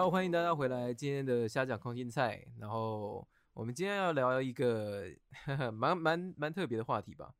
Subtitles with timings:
[0.00, 2.42] 好，欢迎大家回来今天的虾讲空心菜。
[2.58, 3.22] 然后
[3.52, 5.04] 我们今天要聊一个
[5.74, 7.34] 蛮蛮蛮特别的话题吧，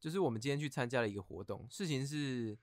[0.00, 1.66] 就是我们今天去参加了一个活动。
[1.68, 2.56] 事情是，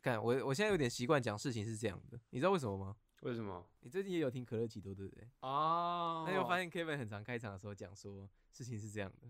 [0.00, 2.96] 看我我现在有点习惯讲事情是这样的，你知道为什么吗？
[3.20, 3.62] 为什么？
[3.80, 5.28] 你最近也有听可乐奇多对不对？
[5.40, 9.28] 哦那就发现 Kevin 很常开场的时候讲说事情是这样的。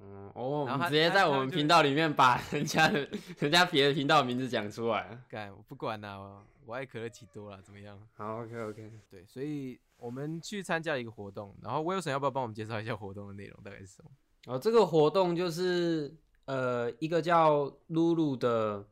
[0.00, 5.22] 嗯，哦，我然后他们直接在我们频道里面把人家的、 人家别的频道名字讲出来。
[5.28, 8.00] 干，我不管啦、我我爱可乐奇多啦，怎么样？
[8.14, 8.92] 好，OK OK。
[9.10, 14.10] 对，所以我们去参加了一个活动，然后 Wilson 要不要帮我们介绍一下活动的内容大概是什么？
[14.46, 16.14] 哦，这个活动就是
[16.44, 18.86] 呃一个叫露露的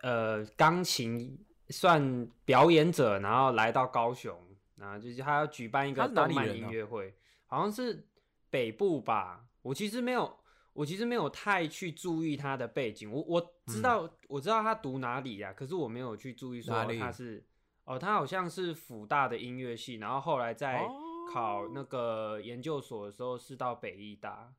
[0.00, 1.38] 呃钢琴
[1.68, 4.34] 算表演者，然后来到高雄，
[4.76, 7.14] 然后就是他要举办一个动漫音乐会，
[7.46, 8.06] 好像是
[8.48, 9.44] 北部吧。
[9.60, 10.34] 我其实没有，
[10.78, 13.10] 我其实没有太去注意他的背景。
[13.10, 17.44] 我我知道、我知道他读哪里呀、可是我没有去注意说他是
[17.82, 21.00] 哦，他好像是辅大的音乐系，然后后来在哦
[21.32, 24.54] 考那个研究所的时候是到北艺大。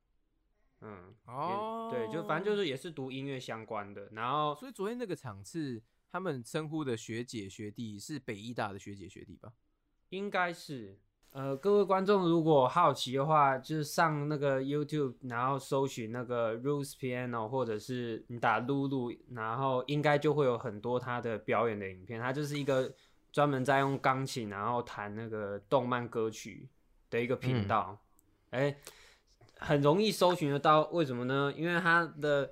[0.82, 5.82] 嗯，哦也对，就反正就是也是读音乐相关的，然后所以昨天那个场次，
[6.12, 9.54] 他们称呼的学姐学弟是北医大的学姐学弟吧？
[10.10, 11.00] 应该是
[11.32, 22.20] 呃，各位观众如果好奇的话，就是上那个 YouTube，然后搜寻那个 Rose Piano，或者是你打露露，然后应该就会有很多他的表演的影片。
[22.20, 22.92] 他就是一个
[23.32, 26.68] 专门在用钢琴然后弹那个动漫歌曲
[27.12, 28.00] 的一个频道，
[28.50, 28.76] 哎、
[29.60, 30.86] 很容易搜寻得到。
[30.92, 31.54] 为什么呢？
[31.56, 32.50] 因为他的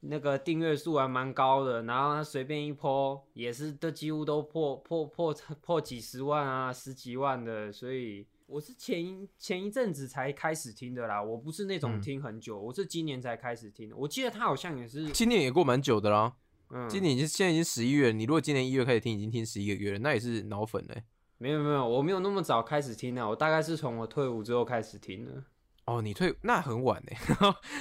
[0.00, 13.96] 那个订阅数还蛮高的，然后他随便一泼也是都几乎都破破破 破几十万啊，十几万的，所以我是前一前一阵子才开始听的啦，我不是那种嗯听很久，我是今年才开始听的。
[13.96, 16.34] 我记得他好像也是，今年也过蛮久的啦，
[16.70, 21.02] 嗯，今年已经现在已经十一月了，你如果今年一月开始听，已经听十一个月了，那也是脑粉嘞、
[21.38, 25.42] 没有没有，我没有那么早开始听的，我大概是从我退伍之后开始听的。
[25.86, 27.18] 哦，你退那很晚哎、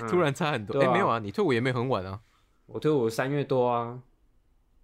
[0.02, 0.08] 嗯。
[0.08, 0.74] 突然差很多。
[0.76, 0.94] 哎、对啊。
[0.94, 2.22] 没有啊，你退伍也没有很晚啊。
[2.68, 4.02] 我退伍三月多啊，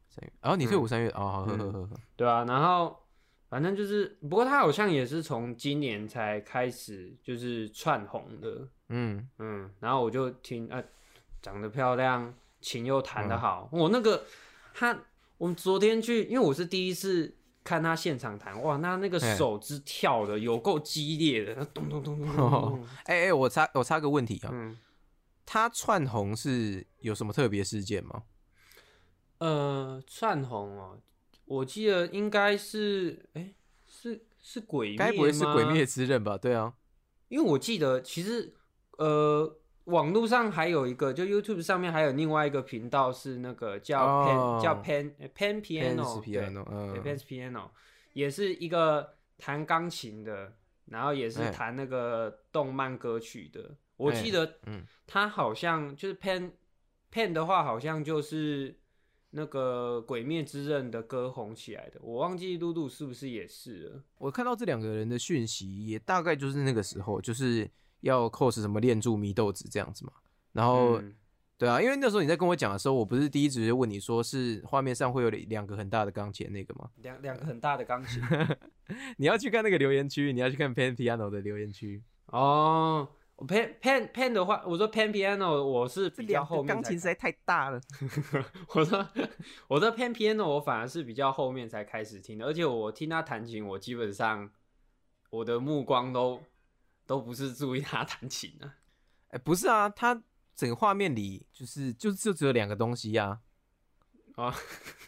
[0.09, 1.59] 三月，然、后你退伍三月哦，好，呵嗯。
[1.59, 1.81] 呵呵。
[1.87, 1.89] 呵。
[2.15, 2.95] 对啊，然后
[3.49, 10.81] 反正就是，不过他好像也是从今年才开始就是窜红的，嗯，嗯，然后我就听啊，
[11.41, 13.29] 长得漂亮，琴又弹嗯。
[13.29, 14.23] 得好，我、那个
[14.73, 14.97] 他，
[15.37, 17.35] 我们昨天去，因为我是第一次
[17.71, 24.77] 看他现场弹，哇，那那个手之跳的有够激烈的，咚咚咚咚 咚咚咚，哎、哎、我插我插个问题啊，嗯，
[25.45, 28.23] 他窜红是有什么特别事件吗？
[29.37, 30.99] 呃，窜红哦，
[31.45, 33.53] 我记得应该是，哎、
[33.87, 36.37] 是是鬼灭该不会是鬼灭之刃吧？
[36.37, 36.73] 对啊，
[37.29, 38.53] 因为我记得其实
[38.97, 39.60] 呃，
[39.91, 47.69] 网络上还有一个，就 YouTube 上面还有另外一个频道是那个叫 Pen、哦叫 Pen 呃 Pen Piano Piano，嗯 Pen Piano
[48.13, 50.53] 也是一个弹钢琴的，
[50.85, 53.75] 然后也是哎弹那个动漫歌曲的。
[53.97, 56.51] 我记得嗯他好像就是 Pen
[57.13, 58.75] Pen 的话，好像就是
[59.31, 61.99] 那个《鬼灭之刃》的歌红起来的。
[62.01, 64.03] 我忘记露露是不是也是了。
[64.17, 67.69] 我看到这两个人的讯息，也大概就是那个时候，就是
[68.01, 70.11] 要 cos 什么练柱祢豆子这样子嘛。
[70.51, 71.15] 然后，嗯
[71.57, 76.89] 对啊，因为那时候你在跟我讲的时候，我不是第一直接问你说是画面上会有两个很大的钢琴那个吗？
[76.97, 78.19] 两两个很大的钢琴。
[79.17, 82.01] 你要去看那个留言区，你要去看 Pan Piano 的留言区。
[82.25, 87.79] 哦我 Pan Pan Pan 的话，我说 Pan Piano，我是比较后面钢琴实在太大了。
[88.73, 89.07] 我说
[89.67, 94.49] 我说 Pan Piano，我反而是比较后面才开始听的，而且我听他弹琴，我基本上
[95.29, 96.41] 我的目光都
[97.11, 98.73] 都不是注意他弹琴啊。
[99.31, 100.23] 哎、不是啊，他
[100.55, 103.37] 整个画面里就是就就只有两个东西呀、
[104.37, 104.55] 哦啊，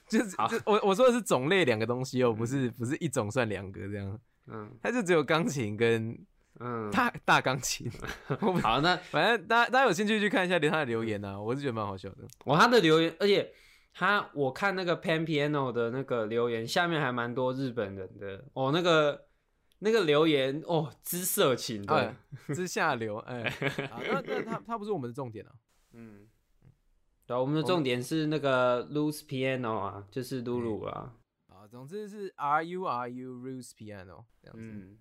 [0.09, 6.17] 就是就我我说的是种类两个东西哦，不是不是一种算两个这样，嗯他就只有钢琴跟
[6.59, 7.89] 嗯，大大钢琴。
[8.61, 12.17] 好，那反正大家大家有兴趣去看一下他的留言啊，我是觉得蛮好笑的。
[12.43, 13.49] 我他的留言，而且
[13.93, 19.25] 他我看那个 Pan Piano 的那个留言下面还蛮多日本人的哦，那个
[19.83, 22.15] 那个留言哦，之色情的，哎，
[22.55, 23.41] 之下流，哎，
[23.91, 25.51] 啊那那他他不是我们的重点啊。
[25.91, 26.25] 嗯，
[27.27, 31.13] 对啊，我们的重点是那个 loose piano 啊，就是露露啊，
[31.49, 34.61] 啊，总之是 R U R U lose piano 这样子。
[34.61, 34.97] 嗯，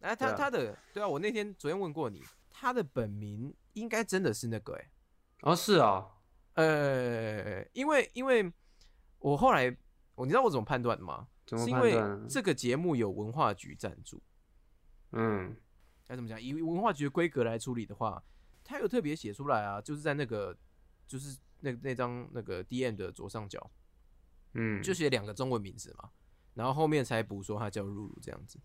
[0.00, 4.90] 哎，他对啊他的对啊，我那天昨天问过你，他的本名应该真的是那个哎、
[5.42, 6.10] 哦是哦，
[6.54, 8.50] 呃，因为因为
[9.18, 9.76] 我后来
[10.14, 11.28] 我你知道我怎么判断的吗？
[11.46, 12.00] 是因为？
[12.28, 14.22] 这个节目有文化局赞助，
[15.12, 15.54] 嗯
[16.06, 16.40] 该怎么讲？
[16.40, 18.22] 以文化局的规格来处理的话，
[18.64, 20.56] 他有特别写出来啊，就是在那个
[21.06, 23.70] 就是那那张那个 D N 的左上角，
[24.54, 26.10] 嗯，就写两个中文名字嘛。
[26.54, 28.58] 然后后面才补说他叫露露这样子，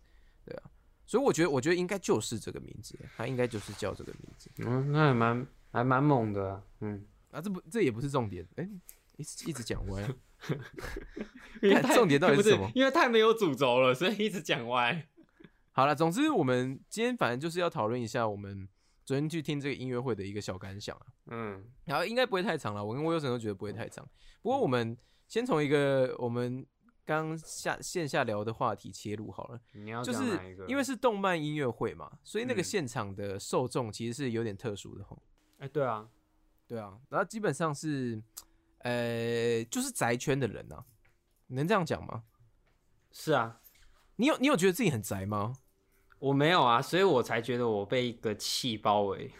[0.44, 0.70] 对啊，
[1.06, 8.68] 所以我觉得我觉得应该就是这个名字，他应该就是叫这个名字嗯，那还蛮还蛮猛的啊，嗯，啊，这不这也不是重点，哎、
[9.16, 10.14] 一直一直讲歪了，
[11.62, 15.06] 因为重点到底是什么因为太没有主轴了，所以一直讲歪。
[15.72, 18.68] 好了，总之我们今天反正就是要讨论一下我们
[19.04, 21.06] 昨天去听这个音乐会的一个小感想啊。
[21.26, 24.08] 嗯，然后应该不会太长了，我跟魏有成都觉得不会太长。
[24.42, 24.96] 不过我们
[25.26, 26.64] 先从一个我们
[27.04, 30.38] 刚下线下聊的话题切入好了，你要就是？
[30.66, 35.22] 因为是动漫音乐会嘛，所以那个嗯现场的受众其实是有点特殊的吼。
[35.58, 36.08] 哎、对啊，
[36.66, 38.22] 对啊，然后基本上是
[38.78, 40.84] 呃，就是宅圈的人啊，
[41.48, 42.22] 能这样讲吗？
[43.10, 43.60] 是啊，
[44.16, 45.54] 你有你有觉得自己很宅吗？
[46.18, 49.30] 我没有啊，所以我才觉得我被一个气包围。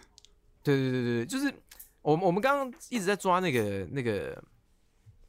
[0.63, 1.53] 对对对对对，就是
[2.03, 4.43] 我们我们刚刚一直在抓那个那个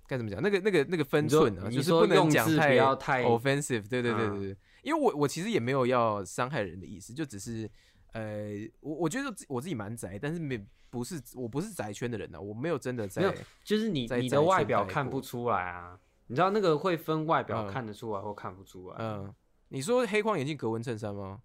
[0.07, 2.77] 该怎么讲，那个那个那个分寸啊，就是不能讲太
[3.23, 7.69] offensive，对对对对嗯对，因为我我其实也没有要伤害人的意思，就只是
[8.13, 19.33] 呃，我我觉得我自己蛮宅，但是没不是我不是宅圈的人啊，我没有真的没有在就是你你的外表看不出来啊，你知道那个会分外表嗯看得出来或看不出来，嗯，
[19.69, 21.41] 你说黑框眼镜格纹衬衫吗？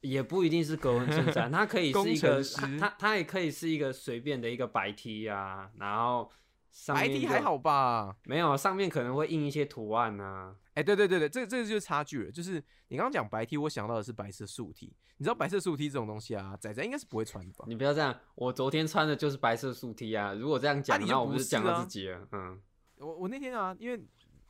[0.00, 2.42] 也不一定是格纹衬衫，它可以是一 个，
[2.78, 6.30] 它它也可以是一个随便的一个白 T 啊，然后
[6.74, 8.16] 上白 T 还好吧？
[8.24, 12.32] 没有上面可能会印一些图案啊，哎、对对对对，这个这个就是差距了。
[12.32, 12.54] 就是
[12.88, 14.92] 你刚刚讲白 T，我想到的是白色素 T。
[15.18, 17.64] 你知道白色素 T 这种东西啊，仔仔应该是不会穿的吧？
[17.68, 22.60] 你不要这样，我昨天穿的就是白色素 T 啊，如果这样讲，你就那我不是讲到自己了，嗯，
[22.98, 24.04] 我我那天啊，因为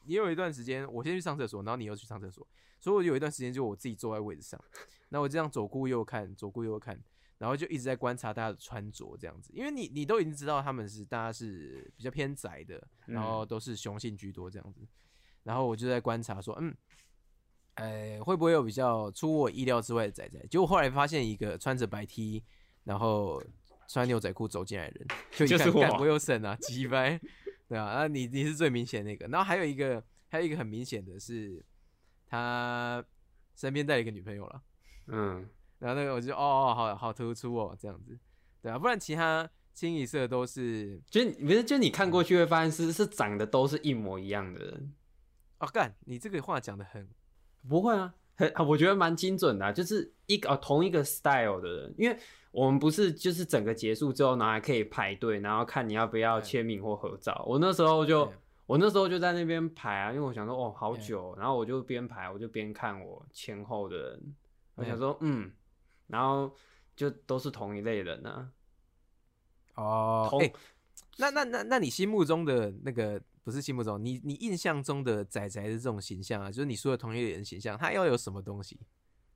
[0.06, 2.47] 也有一段时间，我先去上厕所，然后你又去上厕所，
[2.81, 4.59] 所以我有一段时间就我自己坐在位置上，
[5.11, 6.99] 那我这样左顾右看，左顾右看，
[7.38, 14.81] 然后就一直在观察大家的穿着这样子，因为你你都已经知道他们是大家是比较偏宅的，然后都是雄性居多这样子，
[15.42, 16.75] 然后我就在观察说，嗯，
[17.75, 20.38] 呃，会不会有比较出我意料之外的仔仔？
[20.48, 22.42] 结果后来发现一个穿着白 T，
[22.84, 23.42] 然后
[23.88, 27.20] 穿牛仔裤走进来的人，就一就是我我有省啊，鸡掰。
[27.66, 31.64] 对啊，那你你是最明显那个，然后还有一个还有一个很明显的是，
[32.26, 33.02] 他
[33.56, 34.62] 身边带了一个女朋友了，
[35.06, 35.48] 嗯，
[35.84, 38.19] 然后那个我就哦哦好好突出哦这样子，
[38.62, 44.94] 对啊，不然其他清一色都是就不是就你看过去会发现是是长得都是一模一样的人，
[45.58, 47.06] 哦干，你这个话讲的很
[47.69, 52.19] 不会啊，很我觉得蛮精准的啊、就是一个、哦、同一个 style 的人，因为
[52.50, 57.44] 我们不是就是整个结束之后，然后还可以排队，然后看你要不要签名或合照。
[57.46, 58.32] 我那时候就
[58.66, 61.04] 我那时候就在那边排啊，因为我想说哦好对。
[61.04, 64.34] 久，然后我就边排我就边看我前后的人，
[64.76, 65.50] 我想说嗯，
[66.06, 66.55] 然后
[66.97, 68.53] 就都是同一类人啊，
[69.75, 70.31] 哦，
[71.19, 78.81] 那那那那你心目中的那个不是心目中，你你印象中的仔仔的这种形象啊，就是你说的同一类人形象，他要有什么东西？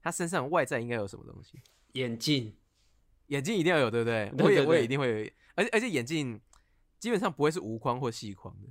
[0.01, 1.61] 他身上外在应该有什么东西？
[1.93, 2.55] 眼镜。
[3.27, 4.33] 眼镜一定要有，对不对？
[4.39, 6.41] 对我也我也一定会有，而且而且眼镜
[6.99, 8.69] 基本上不会是无框或细框的，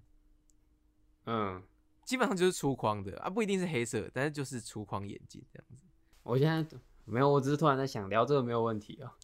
[1.25, 1.61] 嗯，
[2.03, 5.85] 基本上就是粗框的啊，不一定是黑色，但是就是粗框眼镜这样子，
[6.23, 6.77] 我现在
[7.07, 9.15] 没有，我只是突然在想聊这个没有问题啊，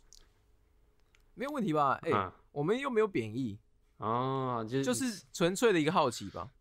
[1.36, 2.00] 没有问题吧？
[2.04, 3.60] 哎、啊我们又没有贬义，
[3.98, 6.52] 哦，就是就是纯粹的一个好奇吧，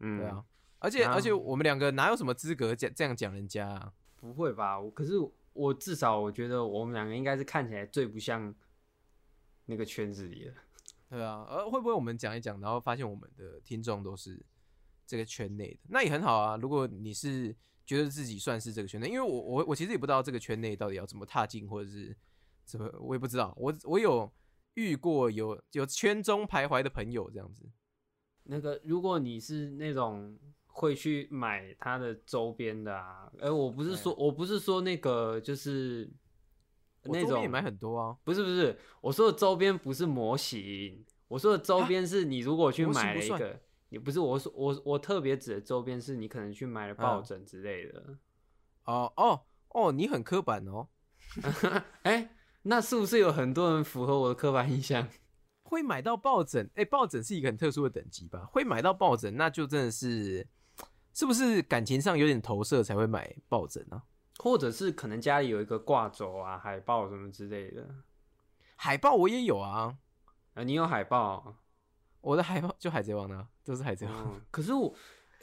[0.00, 0.44] 嗯对啊。
[0.78, 3.92] 而且而且我们两个哪有什么资格讲这样讲人家啊？
[4.16, 4.78] 不会吧？
[4.78, 5.14] 我可是
[5.54, 8.54] 我至少我觉得我们两个应该是看起来最不像
[9.64, 10.54] 那个圈子里的。
[11.08, 14.44] 对啊，呃，会不会我们讲一讲，然后发现我们的听众都是
[15.06, 16.56] 这个圈内的，那也很好啊。
[16.58, 17.56] 如果你是
[17.88, 22.14] 觉得自己算是这个圈内，因为我我我其实也不知道这个圈内到底要怎么踏进，或者是
[22.62, 23.54] 怎么，我也不知道。
[23.56, 24.30] 我我有
[24.74, 27.64] 遇过有有圈中徘徊的朋友这样子，
[28.42, 36.10] 那个，如果你是那种会去买他的周边的啊，呃，我不是说，我不是说那个就是
[37.04, 38.14] 那种也买很多啊。
[38.22, 48.18] 不是不是，我说的周边不是模型，我说的周边是你如果去买了一个，也不是我说我我特别指的周边是你可能去买了抱嗯枕之类的。
[48.84, 50.88] 哦哦哦，你很刻板哦，
[52.04, 55.06] 哎、那是不是有很多人符合我的刻板印象？
[55.62, 58.46] 会买到抱枕，哎、抱枕是一个很特殊的等级吧？
[58.50, 60.46] 会买到抱枕，那就真的是
[61.12, 64.02] 是不是感情上有点投射才会买抱枕啊？
[64.38, 67.86] 或者是可能家里有一个挂轴啊、海报什么之类的。
[68.76, 69.98] 海报我也有啊，
[70.54, 71.56] 啊，你有海报？
[72.20, 74.14] 我的海报就海贼王呢啊、都是海贼王。
[74.34, 74.94] 嗯，可是我，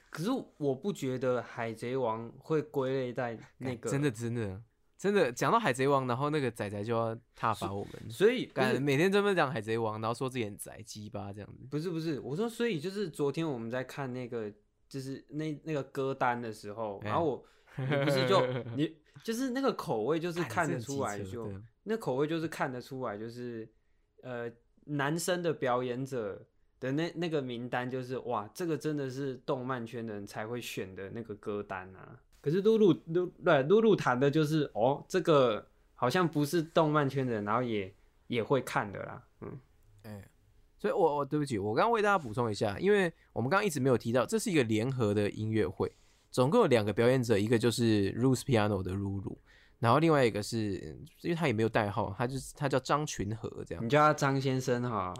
[0.09, 4.61] 可是我不觉得海贼王会归类在那个真的，真的
[4.97, 11.65] 真的讲到海贼王，然后那个仔仔就要挞伐我们，所以感觉每天专门讲海贼王，然后说自己很宅鸡巴这样子。
[11.69, 14.51] 不是不是，我说所以就是昨天我们在看那个
[14.87, 17.45] 就是那那个歌单的时候，哎然后我
[17.77, 18.41] 你不是就
[18.75, 21.51] 你就是那个口味，就是看得出来就
[21.83, 23.69] 那口味就是看得出来，就是
[24.23, 24.49] 呃
[24.85, 26.45] 男生的表演者
[26.79, 32.19] 的那那个名单，就是哇，这个真的是动漫圈的人才会选的那个歌单啊。
[32.41, 37.93] 可是露露露对露露弹的就是哦，这个好像不是动漫圈的人，然后也
[38.27, 39.59] 也会看的啦，嗯。
[40.03, 40.23] 哎，
[40.77, 45.91] 所以我我对不起，我刚刚为大家补充一下，因为我们刚刚一直没有提到，这是一个联合的音乐会，
[46.29, 49.35] 总共有两个表演者，一个就是 Rose Piano 的露露，
[49.79, 50.75] 然后另外一个是，
[51.21, 55.11] 因为他也没有代号，他就是他叫张群和这样你，叫他张先生哈，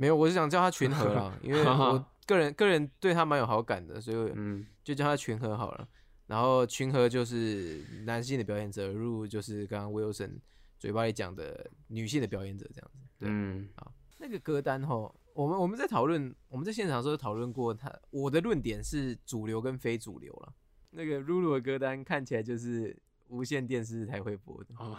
[0.00, 5.86] 没有，我是想叫他群和啦， 因为 我个人个人对他蛮有好感的，所以嗯，就叫他群和好了。
[6.26, 10.38] 然后群和就是男性的表演者，露就是刚刚 Wilson
[10.78, 12.98] 嘴巴里讲的女性的表演者这样子。
[13.18, 13.68] 对嗯，
[14.16, 20.54] 那个歌单吼，我们我们在讨论，我们在现场的时候讨论过他，我的论点是主流跟非主流了。
[20.92, 22.96] 那个露露的歌单看起来就是
[23.28, 24.96] 无线电视才会播的，哦，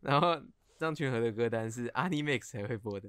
[0.00, 0.42] 然后
[0.78, 3.08] 张群和的歌单是 Animax 才会播的，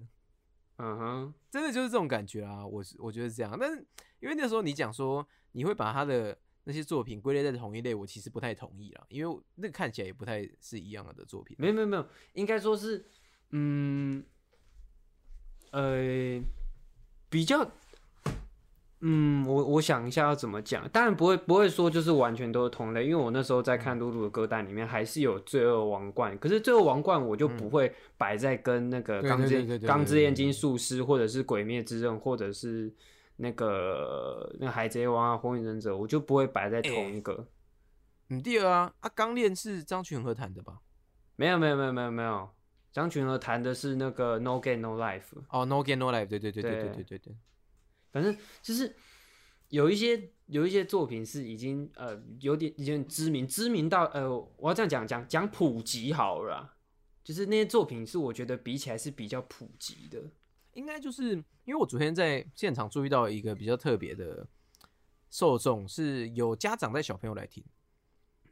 [0.85, 2.67] 嗯哼，真的就是这种感觉啊。
[2.67, 3.77] 我是我觉得是这样，但是
[4.19, 11.55] 因为那时候你讲说你会把他的那些作品归类在同一类，我其实不太同意啦，因为那个看起来也不太是一样的作品。
[11.57, 13.05] 没有没有没有，应该说是，
[13.51, 14.25] 嗯，
[15.71, 16.41] 呃，
[17.29, 17.71] 比较，
[19.05, 32.89] 嗯，我我想一下要怎么讲，当然不会不会说就是完全都是同类，因为我那时候在看露露的歌单里面还是有《罪恶王冠》，可是《罪恶王冠》我就不会摆在跟那个《钢之钢之炼金术师》或者是《鬼灭之刃》或者是
[33.35, 37.45] 那个那《海贼王》啊，《火影忍者》，我就不会摆在同一个。
[38.29, 40.77] 嗯，第二啊，啊，钢炼是张群和弹的吧？
[41.35, 42.49] 没有没有没有没有没有，
[42.93, 45.35] 张群和弹的是那个 No Game No Life。
[45.49, 47.35] 哦，No Game No Life，对对对对对对对对对。
[48.13, 48.95] 反正就是
[49.67, 56.75] 有一些有一些作品是已经呃有点有点知名，知名到呃我要这样讲讲讲普及好了啦，
[57.23, 60.23] 就是那些作品是我觉得比起来是比较普及的。
[60.73, 64.47] 应该就是因为我昨天在现场注意到一个比较特别的
[65.29, 67.63] 受众，是有家长带小朋友来听，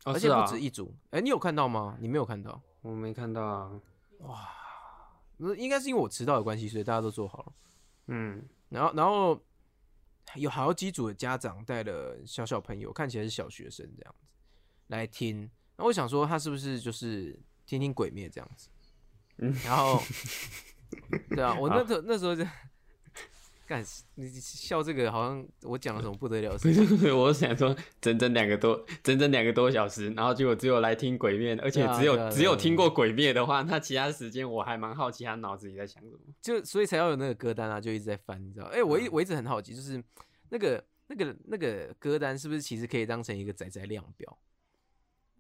[0.03, 0.95] 而且不止一组。
[1.11, 1.97] 哎、你有看到吗？
[2.01, 2.61] 你没有看到？
[2.81, 3.81] 我没看到啊，
[4.19, 4.49] 哇
[5.37, 7.53] 那应该是因为我迟到的关系，所以大家都做好了。
[8.07, 9.39] 嗯，然后，然后
[10.35, 14.27] 有好几组的家长带了小小朋友，看起来是小学生这样子
[14.87, 15.49] 来听。
[15.77, 18.69] 那我想说，他是不是就是听听鬼灭这样子？
[19.37, 20.01] 嗯然后，
[21.31, 22.45] 对啊，我那时候那时候就
[23.71, 23.81] 干，
[24.15, 26.85] 你笑这个好像我讲了什么不得了的事情。
[26.85, 36.19] 不 是我想说整整两个多整整两个多小时，然后结果只有来听鬼灭，而且只有、对啊啊只有听过鬼灭的话，那其他时间我还蛮好奇他脑子里在想什么。
[36.41, 38.65] 就所以才要有那个歌单啊，就一直在翻，你知道？
[38.65, 40.03] 哎、我一我一直很好奇，就是
[40.49, 44.37] 那个那个那个歌单是不是其实可以当成一个仔仔量表？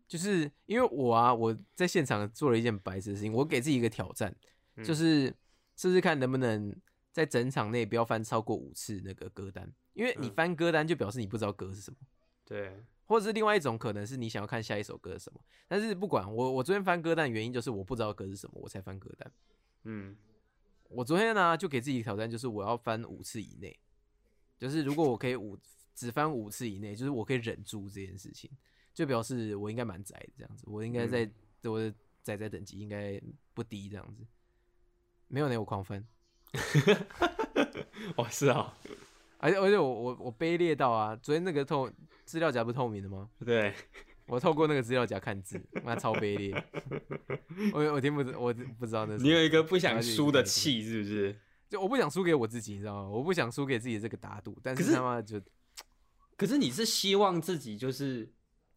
[0.07, 4.33] 就是因为我啊，我在现场做了一件白痴的事情，我给自己一个挑战，
[4.77, 5.27] 嗯就是
[5.75, 6.73] 试试看能不能
[7.11, 11.97] 在整场内不要翻超过五次那个歌单，因为你嗯翻歌单就表示你不知道歌是什么。
[12.45, 19.31] 对，或者是另外一种可能是你想要看下一首歌是什么，但是不管我，我昨天翻歌单的原因就是我不知道歌是什么，我才翻歌单。
[19.83, 20.15] 嗯，
[20.89, 23.79] 我昨天呢就给自己挑战，就是我要翻五次以内，
[24.57, 25.57] 就是如果我可以五
[25.93, 28.49] 只翻五次以内，就是我可以忍住这件事情，
[28.93, 31.29] 就表示我应该蛮宅的这样子，我应该在、
[31.63, 33.21] 我的宅宅等级应该
[33.53, 34.25] 不低这样子。
[35.27, 36.05] 没有呢，我狂翻，
[38.17, 38.73] 哦是啊、
[39.37, 41.89] 而且而且我我我卑劣到啊，昨天那个透
[42.25, 43.29] 资料夹不是透明的吗？
[43.45, 43.73] 对，
[44.25, 46.63] 我透过那个资料夹看字，妈超卑劣。
[47.73, 51.35] 我我听不知我不知道那是你有一个不想输的气，是不是？
[51.69, 53.09] 就我不想输给我自己，你知道吗？
[53.09, 55.41] 我不想输给自己这个打赌，但是他妈就
[56.35, 58.29] 可是你是希望自己就是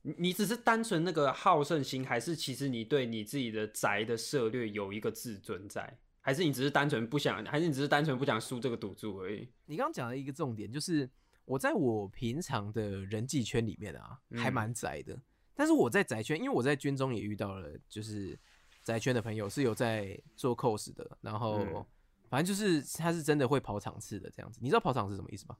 [0.03, 5.99] 你，你只是单纯那个好胜心，还是其实你对你自己的宅的策略有一个自尊在？
[6.27, 9.47] 还是你只是单纯不想，还是你只是单纯不想输这个赌注而已？
[9.67, 11.07] 你刚刚讲的一个重点，就是
[11.45, 15.15] 我在我平常的人际圈里面啊，还嗯蛮宅的。
[15.55, 18.39] 但是我在宅圈，因为我在军中也遇到了，就是
[18.83, 21.85] 宅圈的朋友是有在做 cos 的，然后、嗯
[22.31, 24.59] 反正就是他是真的会跑场次的这样子。
[24.61, 25.57] 你知道跑场是什么意思吗？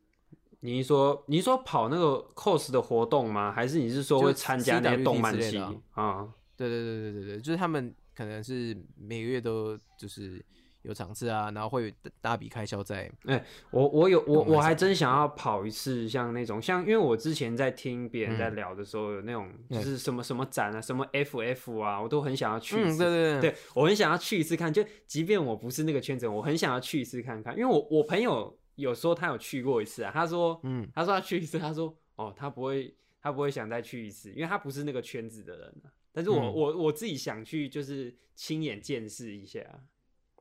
[0.59, 3.53] 你是说你是说跑那个 cos 的活动吗？
[3.53, 6.35] 还是你是说就会参加那些动漫的啊啊？
[6.57, 10.45] 对对对对对对，就是他们可能是每个月都就是
[10.83, 22.99] 有场次啊，然后会有大大笔开销在哎我我有我我还真想要跑一次，像那种像，因为我之前在听别人在嗯聊的时候，有那种就是什么什么展啊，什么 FF 啊，我都很想要去一嗯，次。
[22.99, 35.89] 对对对对我很想要去一次看，就即便我不是那个圈子，我很想要去一次看看，因为我我朋友有说他有去过一次啊，他说，嗯，他说他去一次，他说哦，他不会，他不会想再去一次，因为他不是那个圈子的人啊。
[36.15, 39.85] 但是我、嗯我我自己想去，就是亲眼见识一下。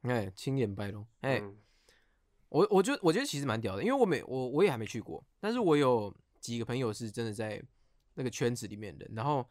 [0.04, 1.58] 哎，亲眼拜龙，哎、嗯
[2.50, 7.60] 我我觉得我觉得其实蛮屌的，因为我没我我也还没去过，但是我有几个朋友是真的在
[8.14, 9.44] 那个圈子里面的，然后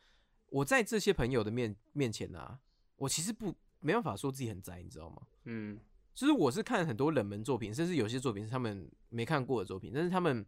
[0.50, 2.60] 我在这些朋友的面面前啊，
[2.96, 5.22] 我其实不没办法说自己很宅，你知道吗？
[5.46, 5.80] 嗯
[6.14, 10.46] 就是我是看很多冷门作品，甚至有些作品是他们没看过的作品，但是他们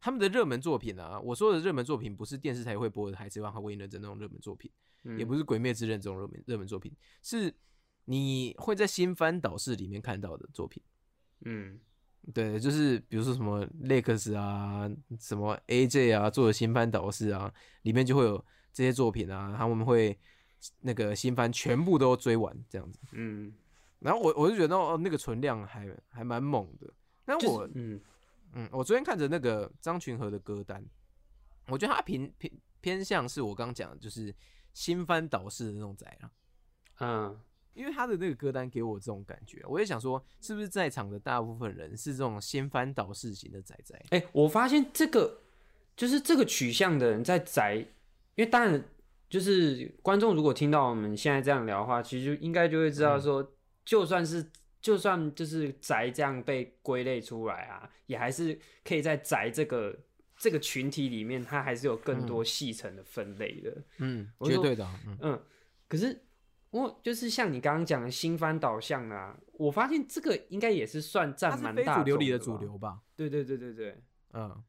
[0.00, 4.70] 他们的热门作品啊，我说的热门作品不是电视台会播的《海贼王》和《火影忍者》那种热门作品，
[5.04, 7.52] 嗯，也不是《鬼灭之刃》这种热门热门作品，是
[8.04, 10.82] 你会在新番导视里面看到的作品。
[11.46, 11.78] 嗯
[12.32, 20.18] 对，就是比如说什么 Lex 啊，什么 AJ 啊，做的新番导视啊，里面就会有这些作品啊，他们会
[20.80, 22.98] 那个新番全部都追完这样子。
[23.12, 23.52] 嗯，
[23.98, 26.90] 然后我我就觉得哦，那个存量还还蛮猛的。
[27.26, 28.00] 但就是我嗯
[28.54, 30.84] 嗯，我昨天看着那个张群和的歌单，
[31.66, 34.34] 我觉得他偏偏偏向是我刚刚讲的，就是
[34.72, 36.30] 新番导式的那种仔啊。
[37.00, 37.40] 嗯
[37.74, 44.00] 因为他的那个歌单给我这种感觉，我也想说，是不是在场的大部分人是这种新番导式型的仔仔？
[44.10, 45.40] 哎、我发现这个
[45.96, 47.78] 就是这个取向的人在宅，
[48.36, 48.80] 因为当然
[49.28, 53.52] 就是观众如果听到我们现在这样聊的话，其实就应该就会知道说，
[53.84, 54.48] 就算是
[54.84, 59.98] 就算就是宅这样被归类出来啊，也还是可以在宅这个
[60.36, 63.74] 这个群体里面，它还是有更多细层的分类的。
[63.96, 65.42] 嗯，绝对的啊，嗯嗯，
[65.88, 66.22] 可是
[66.68, 72.38] 我就是像你刚刚讲的新番导向啊，我发现这个应该也是算占蛮大主流里的。
[72.38, 73.00] 主流吧？
[73.16, 74.02] 对对对对对。
[74.34, 74.62] 嗯，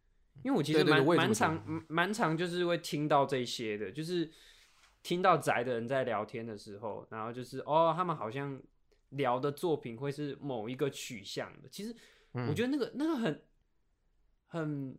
[0.43, 4.31] 因为我其实蛮蛮常蛮蛮常就是会听到这些的，就是
[5.03, 8.57] 听到宅的人在聊天的时候，然后就是哦，他们好像
[9.15, 11.69] 聊的作品会是某一个取向的。
[11.69, 11.93] 其实
[12.31, 12.55] 我嗯。
[12.55, 13.41] 觉得那个那个很
[14.47, 14.97] 很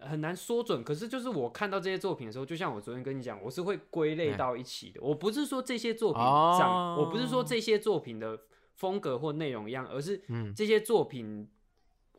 [0.00, 4.36] 很难说准，可是就是我看到这些作品的时候，就像我昨天跟你讲，我是会归类哎。
[4.36, 5.00] 到一起的。
[5.00, 8.38] 我不是说这些作品哦长，我不是说这些作品的
[8.74, 10.54] 风格或内容一样，而是嗯。
[10.54, 11.48] 这些作品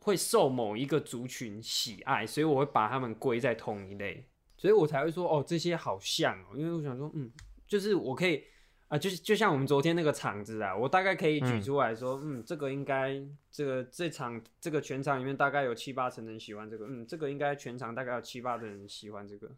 [0.01, 7.29] 会受某一个族群喜爱，所以我会把它们归在同一类，所以我才会说哦，这些好像哦，因为我想说，嗯，
[7.67, 8.43] 就是我可以
[8.89, 13.21] 啊、就是就像我们昨天那个场子啊，我大概可以举嗯出来说，嗯这个应该
[13.51, 19.51] 这个这场这个全场里面大概有七八成人喜欢这个，嗯，这个应该全场大概有七八的人喜欢这个，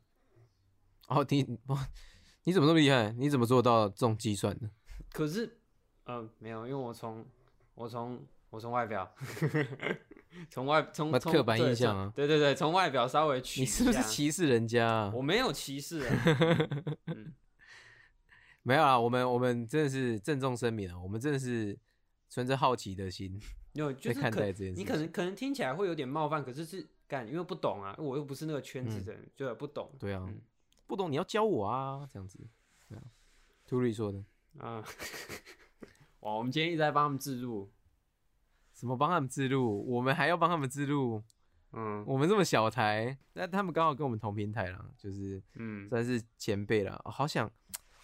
[1.07, 1.87] 哦，你哇
[2.45, 3.13] 你怎么那么厉害？
[3.19, 4.69] 你怎么做到这种计算的？
[5.13, 5.57] 可是，
[6.05, 7.23] 嗯、没有，因为我从
[7.75, 9.13] 我从我从外表，
[10.49, 15.11] 从外从刻板印象啊对对对，从外表稍微取你是不是歧视人家啊？
[15.13, 16.15] 我没有歧视啊，
[18.69, 21.75] 没有啊，我们我们真的是郑重声明啊，我们真的是
[22.29, 23.41] 存着好奇的心
[23.73, 24.75] 有 就是可待这件事情。
[24.75, 29.91] 你可能可能听起来会有点冒犯，可是是干，因为不懂啊，我又不是那个圈子的人，就不懂。
[29.97, 30.39] 对啊嗯，
[30.85, 32.37] 不懂你要教我啊，这样子。
[32.87, 33.03] 对啊，
[33.65, 34.23] 图瑞说的，
[34.59, 34.85] 啊，
[36.21, 37.71] 哇，我们今天一直在帮他们置入，
[38.75, 41.23] 什么帮他们自录，我们还要帮他们自录，
[41.71, 47.51] 嗯我们这么小台，那他们刚好跟我们同平台啦，就是嗯，算是前辈了、哦好想，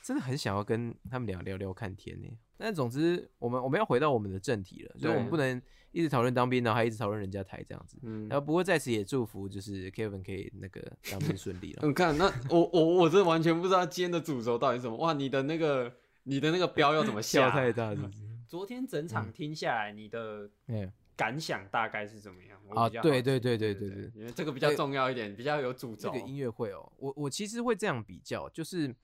[0.06, 2.28] 真的很想要跟他们俩聊聊看天呢。
[2.58, 5.60] 但总之，我们我们要回到我们的正题了，就是我们不能
[5.92, 7.98] 一直讨论当兵，然后还一直讨论人家台这样子。
[8.04, 11.80] 嗯然后不过在此也祝福，就是 Kevin 可以那个当兵顺利了。
[11.90, 14.96] 嗯，看那我我我真的完全不知道今天的主轴到底是什么。
[14.98, 15.92] 哇，你的那个
[16.22, 17.50] 你的那个标要怎么下？
[17.50, 18.22] 笑太大是是？
[18.48, 20.88] 昨天整场听下来，你的哎，
[21.18, 22.60] 感想大概是怎么样？
[22.70, 26.12] 我啊对对对对对因为这个比较重要一点，比较有主轴。
[26.12, 28.96] 这个音乐会哦，我我其实会这样比较，就是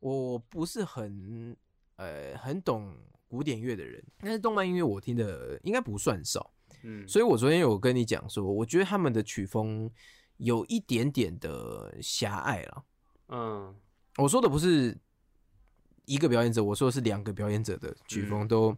[0.00, 1.56] 我不是很
[1.96, 9.90] 呃很懂古典乐的人，但是动漫音乐我听的应该不算少，嗯，所以我昨天有跟你讲说，我觉得他们的曲风
[10.36, 12.84] 有一点点的狭隘了。
[13.28, 13.74] 嗯
[14.16, 14.98] 我说的不是
[16.06, 18.76] 一个表演者，我说的是两个表演者的曲风嗯都。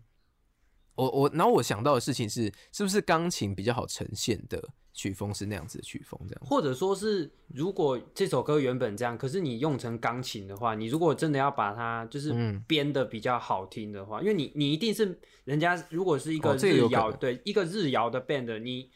[0.96, 6.20] 我我，然后我想到的事情是，是不是钢琴比较好呈现的曲风是那样子的曲风？
[6.28, 18.90] 这样或者说是，如果这首歌原本这样，可是你用成钢琴的话，你如果真的要把它就是嗯编的比较好听的话，因为你你一定是人家如果是一个对一个日谣的 band，你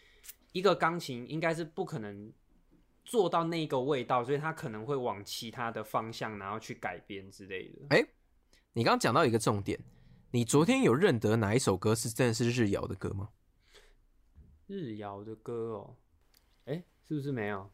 [0.52, 2.32] 一个钢琴应该是不可能
[3.04, 7.78] 做到那个味道，所以它可能会往其他的方向然后去改编之类的。
[7.90, 8.04] 哎
[8.72, 9.78] 你刚刚讲到一个重点，
[10.32, 13.28] 你昨天有认得哪一首歌是真的是日谣的歌吗？
[14.66, 15.96] 日谣的歌哦，
[16.64, 17.70] 哎，是不是没有？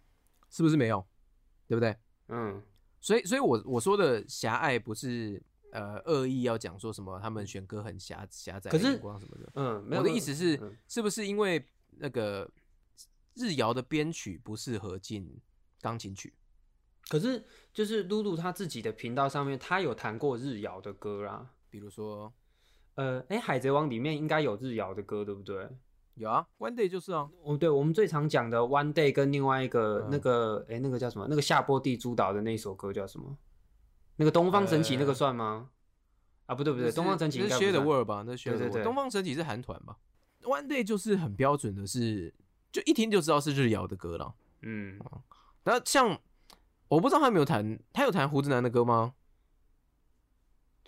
[0.48, 1.07] 是不是没有？
[1.66, 1.96] 对不对？
[2.29, 2.62] 嗯
[3.00, 9.50] 所以，所以我我说的狭隘不是呃恶意要讲说什么他们选歌很狭狭窄可是眼光什么的。
[9.55, 11.64] 嗯，没有我的意思是嗯，是不是因为
[11.98, 12.50] 那个
[13.35, 15.40] 日谣的编曲不适合进
[15.81, 16.35] 钢琴曲。
[17.09, 21.55] 可是就是露露她自己的频道上面，她有弹过日谣的歌啦。
[21.70, 22.33] 比如说，
[22.96, 25.68] 呃，哎，海贼王里面应该有日谣的歌，对不对？
[26.20, 27.26] 有啊，One Day 就是啊。
[27.42, 31.26] 哦，对，我们最常讲的 One Day 跟另外一个嗯那个，哎、那个叫什么？
[31.30, 33.38] 那个夏波地诸岛的那首歌叫什么？
[34.16, 35.70] 那个东方神起那个呃算吗？
[36.44, 37.80] 啊，不对不对，东方神起是 Share the。
[37.80, 38.22] World 吧？
[38.26, 38.85] 那是 Share the World。
[38.85, 39.96] 东方神起是韩团吧
[40.42, 42.35] ？One Day 就是很标准的是，
[42.70, 44.35] 就一听就知道是日谣的歌了。
[44.61, 45.00] 嗯，
[45.64, 46.20] 那像
[46.88, 49.14] 我不知道他有没有弹，他有弹胡子男的歌吗？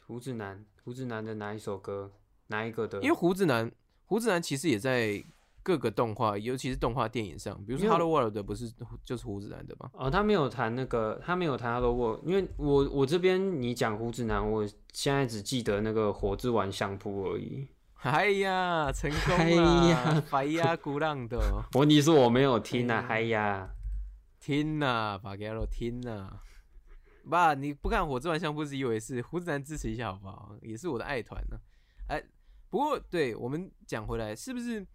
[0.07, 2.13] 胡子男，胡子男的哪一首歌？
[2.49, 3.01] 哪一个的？
[3.01, 3.73] 因为胡子男，
[4.13, 5.25] 胡子男其实也在
[5.63, 8.71] 各个动画，尤其是动画电影上，比如说因为 Hello World 的不是
[9.07, 9.91] 就是胡子男的吗？
[9.95, 17.67] 哦，他没有谈那个，他没有谈 Hello World，因为我我这边你讲胡子男，我现在只记得那个火之丸相扑而已。
[18.03, 19.89] 哎呀，成功哎了！
[19.89, 21.41] 呀白呀鼓浪的，
[21.73, 23.71] 问题是我没有听啊，哎嗨呀，
[24.39, 26.39] 听呐、把给我听呐、
[27.31, 30.55] 爸，你不看《火之丸相扑》是以为是胡子男支持一下好不好？
[30.61, 31.57] 也是我的爱团呢、
[32.09, 32.23] 哎，
[32.73, 34.87] 不过对我们讲回来，是不是？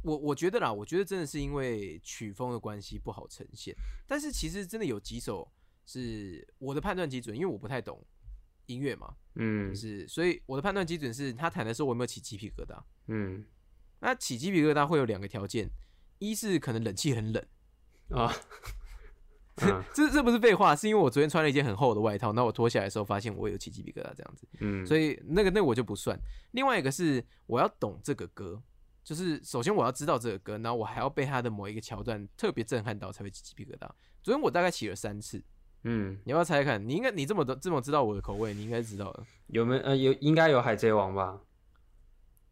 [0.00, 3.76] 我我觉得啦，我觉得真的是因为曲风的关系不好呈现。
[4.06, 5.46] 但是其实真的有几首
[5.84, 8.02] 是我的判断基准，因为我不太懂
[8.64, 12.82] 音乐嘛，嗯就是所以我的判断基准是他弹的时候我有没有起鸡皮疙瘩。
[13.08, 13.44] 嗯
[14.00, 15.68] 那起鸡皮疙瘩会有两个条件，
[16.18, 17.46] 一是可能冷气很冷。
[18.08, 18.32] 啊，
[19.62, 26.18] 嗯这这不是废话，是因为我昨天穿了一件很厚的外套，那我脱下来的时候发现我有起鸡皮疙瘩这样子，嗯，所以那个那个我就不算。
[26.50, 28.60] 另外一个是我要懂这个歌，
[29.04, 33.88] 就是首先我要知道这个歌，然后我还要被他的某一个桥段特别震撼到才会起鸡皮疙瘩。
[34.22, 35.40] 昨天我大概起了三次，
[35.84, 36.88] 嗯，你要不要猜猜看？
[36.88, 39.24] 你应该你这么的这么知道我的口味，你应该知道的。
[39.46, 41.38] 有没有呃有应该有海贼王吧？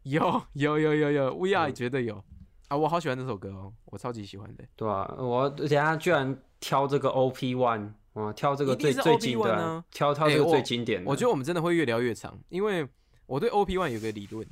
[0.03, 2.23] 有有有有有嗯绝对有
[2.73, 2.77] 啊！
[2.77, 4.63] 我好喜欢这首歌哦，我超级喜欢的。
[4.75, 11.09] 对啊，我等下居然挑这个 OP One，哇，挑这个最最 OP1 经典的啊，挑挑这个最经典的。
[11.09, 12.87] 我觉得我们真的会越聊越长，因为
[13.27, 14.47] 我对 OP One 有个理论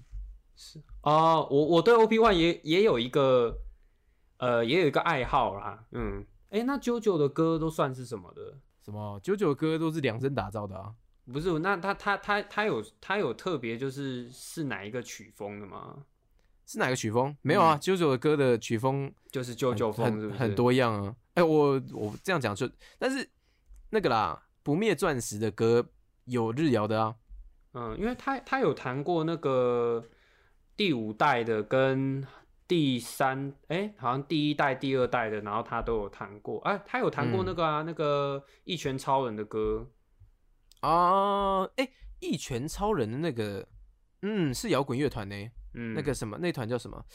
[0.56, 3.58] 是，哦，我我对 OP One 也也有一个
[4.38, 8.58] 呃也有一个爱好啦，嗯，哎、那 JoJo 的歌都算是什么的？
[8.86, 10.94] 什么九九歌都是量身打造的啊。
[11.32, 16.04] 不是，那他他他他有他有特别就是是哪一个曲风的吗？
[16.72, 17.36] 是哪个曲风？
[17.42, 20.30] 没有啊，嗯九九的歌的曲风就是 JoJo 风是是？
[20.30, 21.14] 很很多样啊。
[21.34, 23.30] 哎、我我这样讲就，但是
[23.90, 25.86] 那个啦，不灭钻石的歌
[26.24, 27.16] 有日谣的啊。
[27.74, 30.02] 嗯，因为他他有弹过那个
[30.78, 32.26] 第五代的跟
[32.70, 36.62] 第三，哎、好像第一代、第二代的，然后他都有弹过。
[36.62, 39.92] 哎、他有弹过嗯那个啊，那个一拳超人的歌。
[40.80, 43.68] 啊，哎、一拳超人的那个，
[44.22, 45.36] 嗯，是摇滚乐团呢。
[45.74, 47.06] 嗯，那个什么，那团叫什么？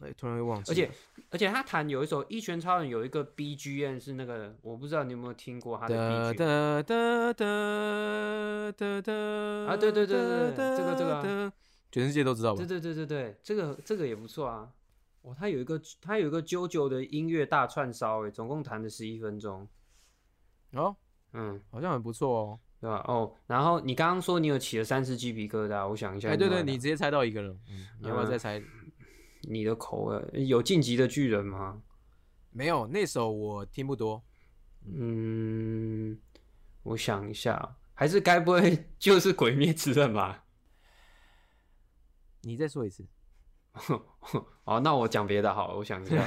[0.00, 0.72] 哎，突然会忘记了。
[0.72, 0.90] 而且
[1.30, 6.44] 而且他弹有一首《一拳超人》有一个 BGM 是那个，我不知道你有没有听过他的哒。
[6.44, 9.12] 哒哒哒哒哒
[9.66, 11.52] 啊对对对对对这个这个啊，
[11.90, 12.66] 全世界都知道吧对？
[12.66, 14.70] 对对对对，这个这个也不错啊。
[15.22, 19.66] 哦，他有一个他有一个 JoJo 的音乐大串烧，哎，总共弹了十一分钟。
[20.74, 20.94] 哦，
[21.32, 22.60] 嗯，好像很不错哦。
[22.80, 23.04] 对吧？
[23.08, 26.28] 哦，然后你刚刚说你有起了三次鸡皮疙瘩，我想一下。
[26.28, 27.52] 哎，对对，你直接猜到一个了。
[27.68, 28.62] 嗯，你要不要嗯再猜？
[29.42, 31.82] 你的口味有晋级的巨人吗？
[32.50, 34.22] 没有，那首我听不多。
[34.84, 36.18] 嗯，
[36.82, 40.44] 我想一下，还是该不会 就是鬼灭之刃吧？
[42.42, 43.06] 你再说一次。
[44.64, 46.26] 哦，那我讲别的好了，我想一下。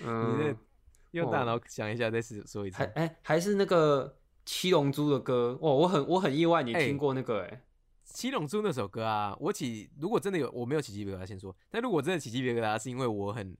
[0.00, 2.76] 你用大脑想一下，再试说一次。
[2.78, 4.17] 还哎、还是那个
[4.48, 7.62] 七龙珠的歌哦，我很我很意外你哎听过那个哎、
[8.02, 11.54] 七龙珠那首歌啊，我起如果真的有我没有起鸡皮疙瘩，先说。
[11.68, 13.54] 但如果真的起鸡皮疙瘩，是因为我很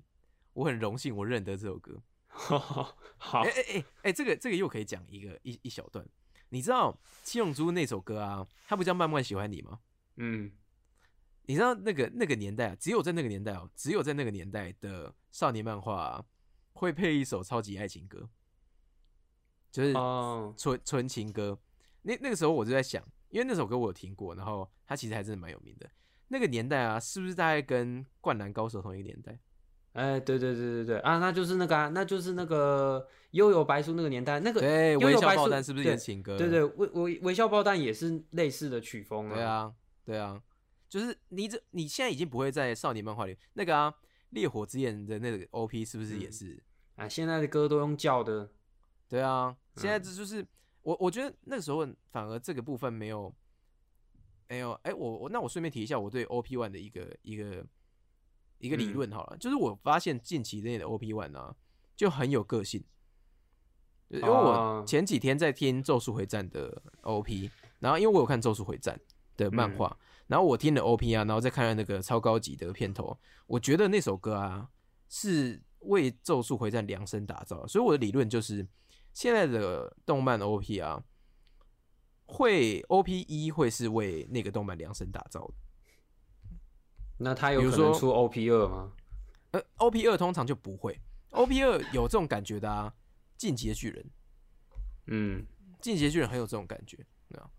[0.55, 2.03] 我很荣幸我认得这首歌。
[2.29, 2.97] 好
[3.45, 6.09] 哎，哎哎哎，这个这个又可以讲一个一一小段。
[6.49, 9.81] 你知道七龙珠那首歌啊，它不叫慢慢喜欢你吗？
[10.17, 10.51] 嗯
[11.43, 16.25] 你知道那个那个年代啊，只有在那个年代哦，只有在那个年代的少年漫画、啊、
[16.73, 18.31] 会配一首超级爱情歌，
[19.71, 21.59] 就是哦，纯纯情歌。
[22.03, 25.89] 那那个时候我就在想，因为那首歌我有听过，然后它其实还真的蛮有名的。
[26.29, 29.39] 那个年代啊，是不是大概跟《灌篮高手》同一个年代？
[29.95, 36.37] 哎，对对对对对啊，那就是那个、啊，那就是那个悠悠白书那个年代那个对，悠微笑爆弹是不是也是情歌？
[36.39, 39.73] 对对，微微微笑爆弹也是类似的曲风对啊，
[40.05, 40.41] 对啊，
[40.89, 43.91] 就是你这你现在已经不会在少年漫画里那个啊，
[44.31, 46.63] 《烈火之焰》的那个 OP 是不是也嗯是？
[46.97, 48.51] 啊，现在的歌都用叫的，
[49.09, 50.03] 对啊，现在嗯。
[50.03, 50.47] 这就是、
[50.83, 53.35] 我我觉得那个时候反而这个部分没有
[54.49, 57.65] 没有，哎、我我那我顺便提一下我对 OP One 的一个一个
[58.59, 58.93] 一个理嗯。
[58.93, 61.55] 论好了，就是我发现近期内的 OP One 啊，
[61.97, 62.85] 就很有个性。
[64.09, 64.85] 因为我哦。
[64.87, 68.97] 前几天在听《咒术回战》的 OP，然后因为我有看《咒术回战》
[69.37, 69.95] 的漫画，
[70.27, 74.71] 然后我听了 OP 啊，然后再看了那个超高级的片头，我觉得那首歌啊
[75.11, 78.67] 是为《咒术回战》量身打造，所以我的理论就是，
[79.19, 81.03] 现在的动漫 OP 啊，
[82.27, 85.55] 会 OP 一会是为那个动漫量身打造的。
[87.19, 88.93] 那他有可能出 OP 二吗？
[89.51, 90.97] 呃，OP 二通常就不会
[91.31, 92.95] ，OP 二有这种感觉的啊，
[93.37, 94.11] 进击的巨人，
[95.07, 95.45] 嗯，
[95.81, 96.97] 进击的巨人很有这种感觉，
[97.29, 97.51] 对啊。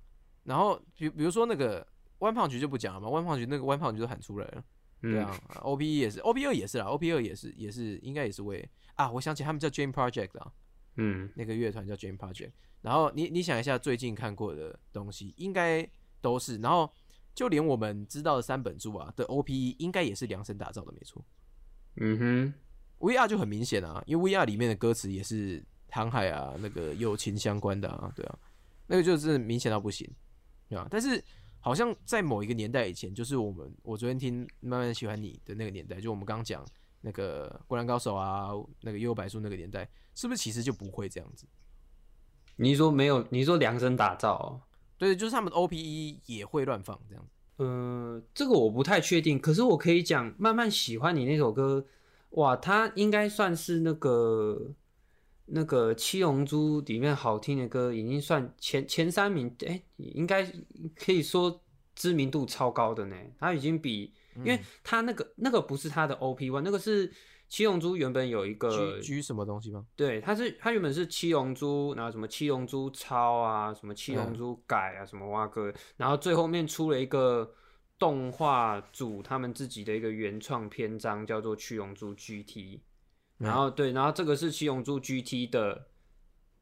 [0.45, 1.85] 然后比比如说那个
[2.19, 4.63] 弯胖局就不讲了嘛，弯胖局那个弯胖局都喊出来了，
[5.01, 10.53] 嗯对啊、o p 一也是，OP 二也是啦，OP 二也是也是应该也是为啊，我想起他们叫 Jam Project 啊，
[10.99, 12.51] 嗯，那个乐团叫 Jam Project。
[12.81, 15.89] 然后你你想一下最近看过的东西，应该
[16.21, 16.91] 都是，然后
[17.33, 21.23] 就连我们知道的三本柱啊的 OP 一应该也是量身打造的，没错。
[21.95, 22.53] 嗯哼
[22.99, 28.39] ，VR 就很明显啊，因为 VR 里面的歌词也是航海啊，那个友情相关的啊，对啊，
[28.87, 30.09] 那个就是明显到不行，
[30.69, 30.87] 对啊。
[30.89, 31.21] 但是
[31.59, 36.65] 好像在某一个年代以前，就是我们我昨天听慢慢喜欢你的那个年代，就我们刚刚讲
[37.01, 38.49] 那个《灌篮高手》啊，
[38.81, 41.45] 那个《幽游白书》那个年代，是不是其实就不会这样子？
[42.57, 43.25] 你说没有？
[43.29, 44.61] 你说量身打造哦、
[44.97, 47.31] 对，就是他们的 OPE 也会乱放这样子。
[47.63, 51.85] 呃，这个我不太确定，可是我可以讲，慢慢喜欢你那首歌，
[52.31, 54.73] 哇，它应该算是那个
[55.45, 60.45] 那个七龙珠里面好听的歌，已经算前前三名，哎、应该
[60.95, 61.61] 可以说
[61.95, 63.15] 知名度超高的呢。
[63.37, 67.11] 它已经比，因为他那个那个不是他的 OP one，那个是
[67.47, 69.85] 七龙珠原本有一个 G 什么东西吗？
[69.95, 77.55] 对，它是它原本是七龙珠，然后什么七龙珠超啊，什么七龙珠改啊，什么哇哥，然后最后面出了一个
[77.97, 82.81] 动画组他们自己的一个原创篇章，叫做七龙珠 GT。
[83.39, 85.87] 然后对，然后这个是七龙珠 GT 的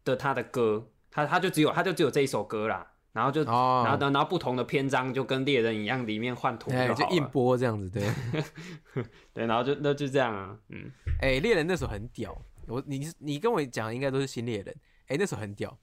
[0.03, 7.27] 的他的歌，他他就只有他就只有这一首歌啦，然后就、哦然后然后不同的篇章就跟猎人一样，里面换图哎，就硬。
[7.29, 8.07] 播这样子，对。
[9.33, 14.75] 对，然后就那就这样啊，嗯，哎、猎人那时候很屌，我你你跟我讲的应该都是新猎人。
[15.07, 15.75] 哎、那时候很屌，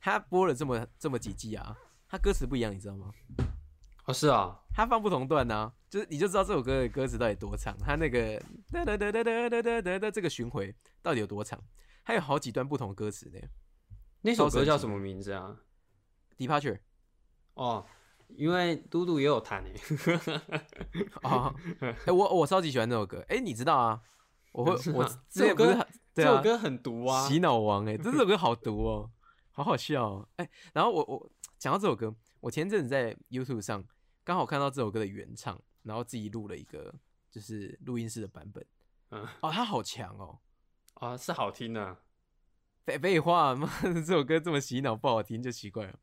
[0.00, 1.76] 他播了这么这么几季啊，
[2.08, 3.12] 他歌词不一样，你知道吗？
[4.06, 11.62] 哦是啊，他放不同段呢、啊，就是你就知道这首歌的歌词到底多长，他那个哒哒哒哒哒哒哒哒哒这个巡回到底有多长，
[12.02, 13.38] 还有好几段不同歌词呢。
[14.22, 15.54] 那首歌叫什么名字啊？
[16.38, 16.78] Departure
[17.54, 17.84] 哦，
[18.28, 19.74] 因为嘟嘟也有弹诶。
[21.22, 24.00] 哦，哎、我我超级喜欢这首歌，哎、你知道啊？
[24.52, 27.26] 我会我这首歌这首，歌很毒啊。
[27.28, 29.10] 洗脑王哎、这首歌好毒哦，
[29.52, 33.84] 好好笑哦哎、然后我我讲到这首歌，我前阵子在 YouTube 上
[34.24, 36.94] 刚好看到这首歌的原唱，然后自己录了一个
[37.30, 38.64] 就是录音室的版本。
[39.10, 40.38] 嗯哦，他好强哦！
[40.94, 41.96] 啊，是好听的。
[42.84, 45.98] 废废话，妈的，这首歌这么洗脑不好听就奇怪了。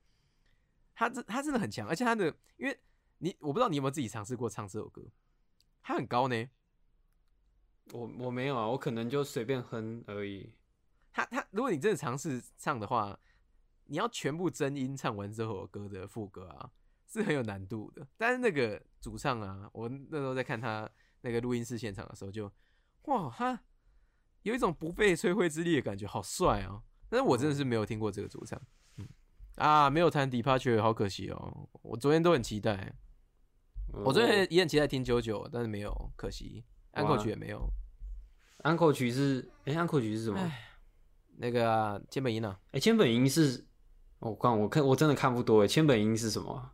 [0.95, 2.79] 他这他真的很强，而且他的，因为
[3.19, 5.03] 你我不知道你有没有自己尝试过唱这首歌，
[5.83, 6.49] 他很高呢。
[7.91, 10.55] 我我没有啊，我可能就随便哼而已。
[11.13, 13.19] 他他，如果你真的尝试唱的话，
[13.85, 16.71] 你要全部真音唱完这首歌的副歌啊，
[17.07, 18.07] 是很有难度的。
[18.17, 20.89] 但是那个主唱啊，我那时候在看他
[21.21, 22.51] 那个录音室现场的时候就，
[23.03, 23.61] 哇，他
[24.41, 26.81] 有一种不费吹灰之力的感觉，好帅啊！
[27.07, 28.67] 但是我真的是没有听过这个主唱，嗯
[29.55, 31.69] 啊，没有弹 Departure，好可惜哦。
[31.81, 32.93] 我昨天都很期待，
[34.03, 37.69] 我昨天也很期待听九九，但是没有，可惜安口曲也没有。
[38.63, 40.51] 安口曲是，哎、安口曲是什么？
[41.37, 43.65] 那个啊，千本樱啊，哎、千本樱是，
[44.19, 46.73] 我看我看我真的看不多哎，千本樱是什么啊？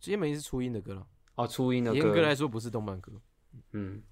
[0.00, 1.06] 千本樱是初音的歌了。
[1.34, 2.14] 哦，初音的严歌。
[2.14, 3.12] 格来说不是动漫歌，
[3.72, 4.02] 嗯，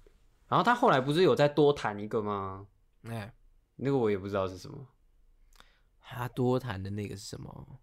[0.47, 2.67] 然后他后来不是有再多弹一个吗？
[3.03, 3.33] 哎，
[3.75, 4.87] 那个我也不知道是什么。
[6.11, 7.79] 他多弹的那个是什么？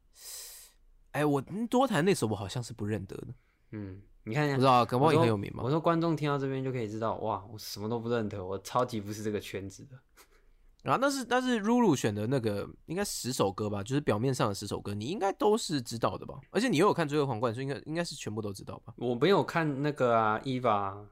[1.12, 3.28] 哎，我嗯多弹那首我好像是不认得的，
[3.72, 5.70] 嗯，你看，不知道，搞不好也很有名嘛我。
[5.70, 9.98] 说观众听到这边就可以知道，哇，我什么都不认得，我超级不是这个圈子的。
[10.82, 16.38] 然后，但是但是 Ruru 选的那个应该十首歌吧，就是表面上的十首歌，你应该都是知道的吧？
[16.50, 18.92] 而且你又有看《最后皇冠》，所以应该应该是全部都知道吧？
[18.96, 21.06] 我没有看那个啊，Eva，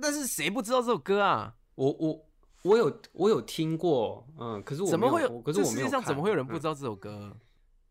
[0.00, 1.56] 但是谁不知道这首歌啊？
[1.76, 2.26] 我我
[2.64, 4.88] 我有我有听过，嗯，可是我。
[4.88, 5.40] 怎么会有？
[5.42, 7.36] 可是世界上怎么会有人不知道这首歌？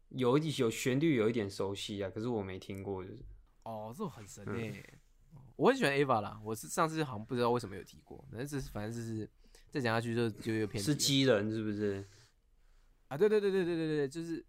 [0.10, 3.20] 有有旋律有一点熟悉啊，可是我没听过，就是。
[3.64, 5.00] 哦，这种很神诶，
[5.56, 6.40] 我很喜欢 Ava 啦。
[6.44, 9.30] 我是上次好像不知道为什么有提过，反正这是反正就是
[9.72, 10.84] 再讲下去就就有偏。
[10.84, 12.06] 是机人是不是？
[13.08, 14.44] 啊，对对对对对对对，就是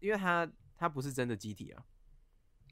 [0.00, 1.84] 因为他他不是真的机体啊。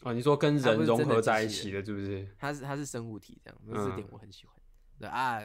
[0.03, 2.29] 哦，你说跟人融合在一起的，是不是？
[2.37, 4.57] 他是他是生物体这样，这点我很喜欢。
[4.99, 5.41] 对啊。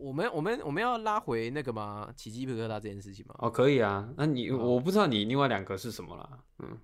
[0.00, 2.12] 我我们我们我们要拉回那个吗？
[2.16, 3.34] 起鸡皮疙瘩这件事情吗？
[3.38, 4.12] 哦，可以啊。
[4.16, 6.38] 那你好我不知道你另外两个是什么啦。
[6.58, 6.78] 嗯，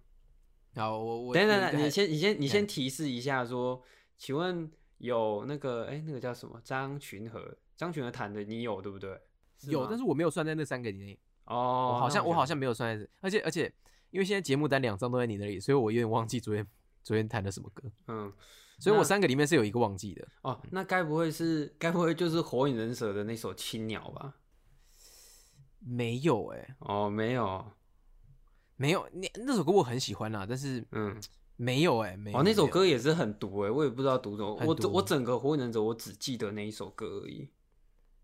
[0.74, 3.82] 好，我我等等等，你先你先你先嗯提示一下说，
[4.16, 9.18] 请问有那个哎、那个叫什么张群和张群和弹的你有对不对？
[9.68, 11.18] 有，但是是我没有算在那三个里内。
[11.46, 13.72] 哦，我好像我好像没有算在这，而且而且
[14.10, 16.66] 因为现在节目单两张都在你那里，所以我有点忘记昨天
[17.02, 18.32] 昨天弹的什么歌，嗯
[18.78, 20.26] 所以我三个里面是有一个忘记的。
[20.42, 24.34] 哦，那该不会是该不会就是火影忍者的那首青鸟吧？
[25.78, 27.64] 没有哎、哦，没有，
[28.76, 31.16] 没有，那那首歌我很喜欢啦，但是嗯，
[31.56, 32.38] 没有哎、没有。
[32.38, 37.48] 哦，那首歌也是很毒哎，我也不知道毒什么，我我整个火影忍者我只记得那一首歌而已。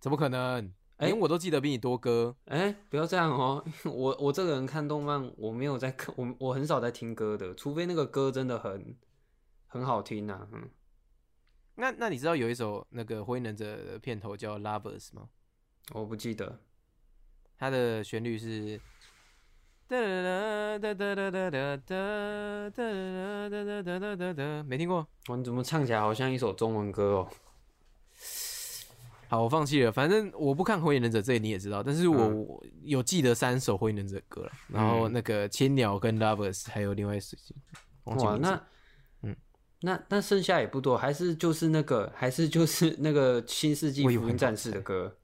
[0.00, 0.72] 怎么可能？
[0.96, 2.36] 哎连我都记得比你多歌。
[2.44, 3.64] 哎、不要这样哦！
[3.86, 8.94] 我我这个人看动漫，我没有在看，我我很少在听歌的，除非那个歌真的很
[9.72, 10.68] 很好听呐、嗯，
[11.76, 15.30] 那那你知道有一首那个《火影忍者》的片头叫《Lovers》吗？
[15.94, 16.60] 我不记得。
[17.56, 18.78] 它的旋律是。
[19.88, 25.06] 哒哒哒哒哒哒哒哒哒哒哒哒哒哒哒，没听过。
[25.28, 27.28] 哇，你怎么唱起来好像一首中文歌哦？
[29.28, 29.90] 好，我放弃了。
[29.90, 31.82] 反正我不看《火影忍者》，这你也知道。
[31.82, 37.34] 但是我嗯我有记得三首《火影忍者》歌了，然后嗯那个千鸟跟 Lovers，还有另外一首，
[38.04, 38.62] 忘记哇，名字那嗯
[39.82, 45.16] 那那剩下也不多，还是就是那个，还是就是那个新世纪福音战士的歌，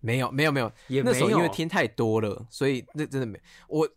[0.00, 1.48] 没有没有没有，也没那首因为有。
[1.48, 3.88] 听太多了，所以那真的没我。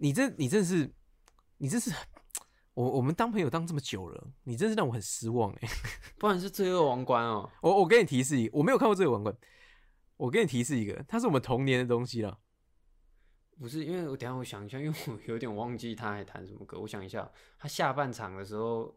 [0.00, 0.88] 你这你真是，
[1.56, 1.92] 你这是
[2.74, 5.68] 我我们当朋友当这么久了，你真是让我很失望哎。
[6.20, 7.50] 不然是罪恶王冠哦。
[7.60, 9.36] 我我给你提示一个，我没有看过罪恶王冠，
[10.16, 12.38] 我给你提示一个，它是我们童年的东西了。
[13.58, 16.78] 不是，因为我等一下我想一下，因为我有点忘记他还弹什么歌。
[16.78, 18.96] 我想一下，他下半场的时候，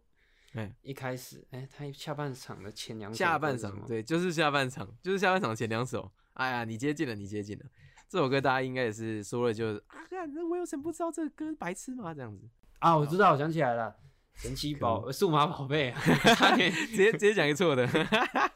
[0.54, 6.12] 哎一开始，哎、他下半场的前两首下半场对，就是下半场，就是下半场前两首。
[6.34, 7.66] 哎呀，你接近了，你接近了。
[8.10, 12.14] 这首歌大家应该也是说了就是，啊，那我有什么不知道这个歌，白痴吗？
[12.14, 13.96] 这样子，啊，我知道，我想起来了，
[14.34, 15.94] 神奇宝数码宝贝，
[16.36, 17.88] 差点 直接直接讲一个错的。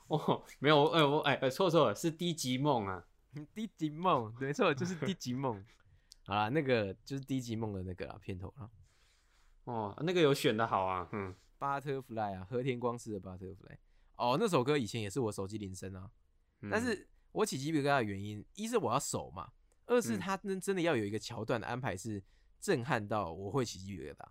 [0.07, 3.03] 哦，没有，哎、我哎、呃错错了，是低级梦啊，
[3.55, 5.63] 低级梦，没错，就是低级梦。
[6.27, 8.69] 好啦，那个就是低级梦的那个啦片头啦
[9.65, 11.33] 哦，那个有选的好啊，嗯，
[11.65, 13.77] ，Butterfly 啊，和田光司的 Butterfly。
[14.15, 16.09] 哦，那首歌以前也是我手机铃声啊，
[16.61, 19.49] 嗯但是我起鸡皮疙瘩的原因，一是我要守嘛，
[19.85, 22.21] 二是嗯他真真的要有一个桥段的安排是
[22.61, 24.25] 震撼到我会起鸡皮疙瘩。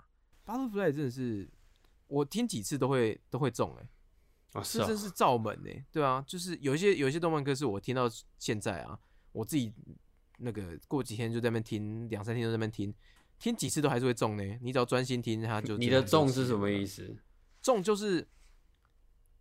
[0.47, 1.51] Butterfly 真的是
[2.07, 3.89] 我听几次都会都会中哎、
[4.53, 8.99] 哦是哦这真是罩门哎、对啊，就是有一些有一些动漫歌是我听到现在啊，
[9.33, 9.73] 我自己
[10.39, 12.95] 那个过几天就在那边听，两三天就在那边听，
[13.39, 14.59] 听几次都还是会中呢。
[14.63, 17.17] 你只要专心听，它就你的中是是什么意思？
[17.65, 18.29] 中就是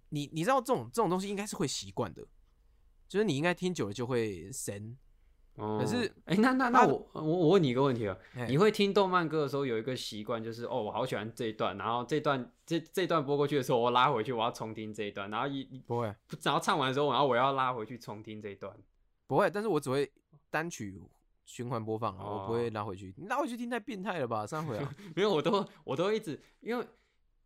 [0.09, 2.25] 你你知道这种这种东西应该是会习惯的，
[3.09, 4.97] 就是你应该听久了就会神。
[5.55, 18.75] 哦，可是哎、那那那我我我问你一个问题啊，哎你会听动漫歌的时候有一个习惯，就是哦，我好喜欢这一段，然后这段这这段播过去的时候，我拉回去，我要重听这一段，然后一一不会然后唱完的时候，然后我要拉回去重听这一段。
[19.27, 20.11] 不会，但是我只会
[20.49, 20.99] 单曲
[21.45, 23.13] 循环播放啊，我不会哦拉回去。
[23.15, 24.47] 你拉回去听太变态了吧？
[24.47, 26.83] 上回啊， 没有，我都我都一直，因为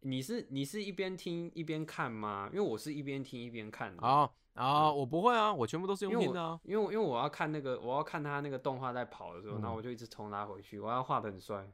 [0.01, 2.49] 你是你是一边听一边看吗？
[2.51, 4.05] 因为我是一边听一边看的。
[4.05, 6.59] 啊啊，我不会啊，我全部都是用听的。
[6.63, 11.71] 因为因为我要看那个我要看他那个动画在跑的时候，嗯然后我就一直重拉回去，我要画的很帅。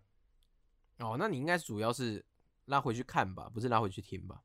[1.00, 2.24] 哦，那你应该主要是
[2.66, 4.42] 拉回去看吧，不是拉回去听吧？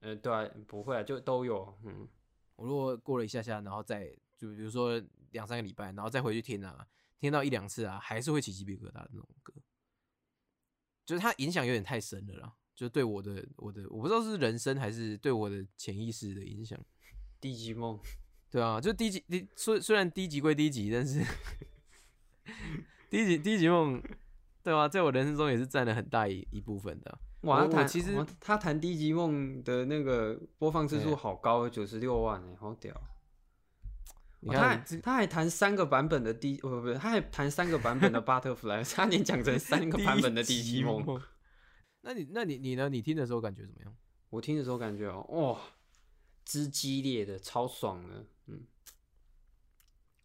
[0.00, 2.06] 呃，对啊，不会啊，就都有，嗯，
[2.56, 6.86] 我如果过了一下下，然后再就比如说两三个礼拜，然后再回去听啊，
[7.18, 9.52] 听到一两次啊，还是会起鸡皮疙瘩的那种歌，
[11.04, 16.78] 就是它影响有点太深了啦，就是对我的我的我不知道是人生还是对我的潜意识的影响。
[17.40, 17.98] 低级梦，
[18.52, 21.20] 对啊，就低级低虽虽然低级归低级，但是
[23.10, 24.00] 低级低级梦，
[24.62, 27.18] 对啊，在我人生中也是占了很大一一部分的啊。
[27.40, 32.94] 哇，他其实他弹低级梦的那个播放次数好高，九十六万哎，好屌。
[34.38, 41.20] 你哦他看还他还弹三个版本的低，不不不，他还弹三个版本的 Butterfly， 差点讲成三个版本的低级梦。。
[42.08, 42.88] 那你那你你呢？
[42.88, 43.94] 你听的时候感觉怎么样？
[44.30, 45.60] 我听的时候感觉哦，哇，
[46.42, 48.62] 之激烈的，超爽的，嗯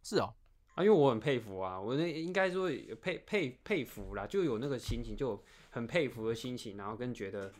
[0.02, 0.34] 是哦，
[0.74, 2.70] 啊，因为我很佩服啊，我那应该说
[3.02, 7.52] 佩佩佩服啦，就有那个心情，就很佩服的心情，然后跟觉得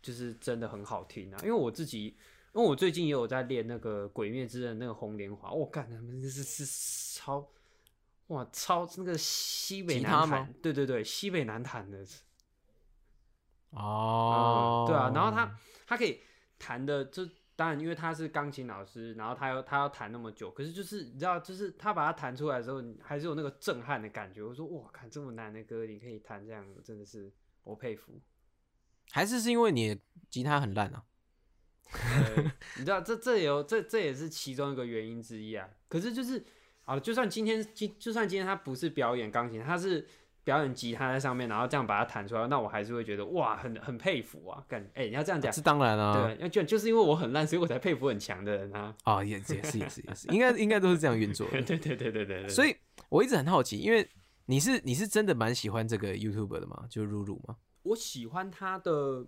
[0.00, 2.16] 就是真的很好听啊，因为我自己。
[2.54, 7.48] 因为我最近也有在练那个《鬼灭之刃》那个红莲华，我干，他们是是是超
[8.26, 12.04] 哇超那个西北南弹，对对对，西北南弹的，
[13.72, 16.20] 哦嗯，，对啊，然后他他可以
[16.58, 24.42] 弹的，就当然因为他是钢琴老师，然后他要他要弹那么久，可是就是你知道，就是他把它弹出来的时候，你还是有那个震撼的感觉。
[24.42, 27.32] 我说哇，看这么难的歌，你可以弹这样，真的是
[27.64, 28.20] 我佩服。
[29.10, 30.00] 还是是因为你
[30.30, 31.04] 吉他很烂啊？
[31.92, 35.68] 呃你知道这这也有这这也是其中一个原因之一啊。
[35.88, 36.42] 可是就是
[36.84, 40.08] 啊，就算今天今就算今天他不是表演钢琴，他是
[40.44, 44.64] 表演吉他在上面，然后这样把它弹出来，那我还是会觉得哇，很很佩服啊！
[44.66, 48.94] 感哎、你要这样讲，是当然啊，对，要就就是因为我很烂，所以我才佩服很强的人啊。
[49.06, 51.60] 哦，也也是也是也是，应该应该都是这样运作的。
[51.62, 52.76] 对对对对对对，所以以
[53.08, 54.08] 我一直很好奇，因为
[54.46, 56.86] 你是你是真的蛮喜欢这个 YouTube 的吗？
[56.90, 57.56] 就露露吗？
[57.84, 59.24] 我喜欢他的，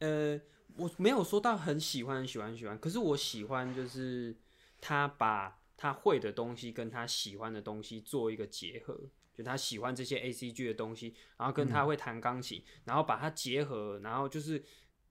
[0.00, 0.40] 呃，
[0.76, 4.36] 我没有说到很喜欢很喜欢很喜欢，可是我喜欢就是
[4.80, 8.98] 他把他会的东西跟他喜欢的东西做一个结合，
[9.34, 14.64] 就他喜欢这些 A C G 的东西，然后跟他会弹钢琴，然后把它结合，然后就是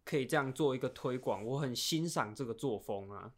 [0.05, 3.31] 可以这样做一个推广，我很欣赏这个作风啊。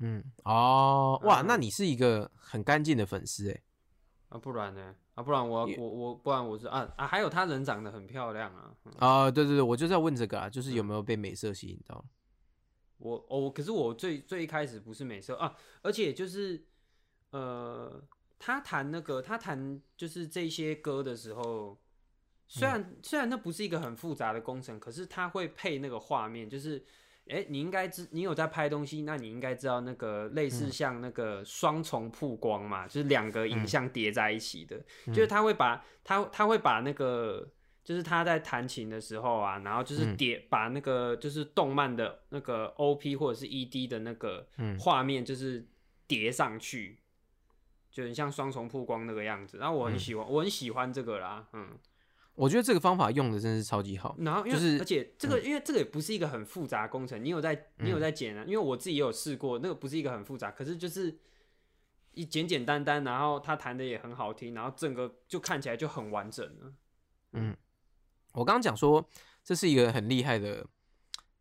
[0.00, 3.62] 嗯，哦，哇，嗯那你是一个很干净的粉丝哎。
[4.28, 4.96] 啊，不然呢？
[5.14, 8.74] 啊，不然我我我不然我是啊啊，还有他人长得很漂亮啊。
[8.84, 12.04] 嗯啊、对对对，我就是要问这个啊，就是有没有被美色吸引到？
[12.96, 16.64] 我哦，可是我最最一开始不是美色啊，而且就是
[17.30, 18.02] 呃，
[18.44, 21.78] 他弹那个他弹就是这些歌的时候，
[22.46, 26.84] 虽然、虽然那不是一个很复杂的工程，可是他会配那个画面，就是
[27.30, 37.50] 哎、你应该知你有在拍东西，那你应该知道那个类似像那个双重曝光嘛，就是两个影像叠在一起的，就是他会把他他会把那个。
[37.82, 45.68] 就是他在弹琴的时候啊，然后就是叠、把那个就是动漫的那个 OP 或者是 ED 的那个画面，就是
[46.06, 46.98] 叠上去，
[47.94, 49.56] 就很像双重曝光那个样子。
[49.56, 51.78] 然后我很喜欢，我很喜欢这个啦，嗯。
[52.34, 54.16] 我觉得这个方法用的真是超级好。
[54.18, 58.44] 然后就是而且这个、因为这个也不是一个很复杂的工程，你有在你有在剪啊？
[58.44, 61.16] 因为我自己也有试过，那个不是一个很复杂，可是就是
[62.10, 66.74] 一简简单单，然后他弹的也很好听，然后整个就看起来就很完整了。
[67.34, 67.56] 嗯
[68.32, 69.08] 我刚刚讲说
[69.44, 70.66] 这是一个很厉害的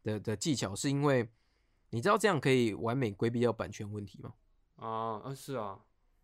[0.04, 1.28] 的的技巧，是因为
[1.90, 4.34] 你知道这样可以完美规避掉版权问题吗？
[4.76, 5.80] 啊，啊是啊，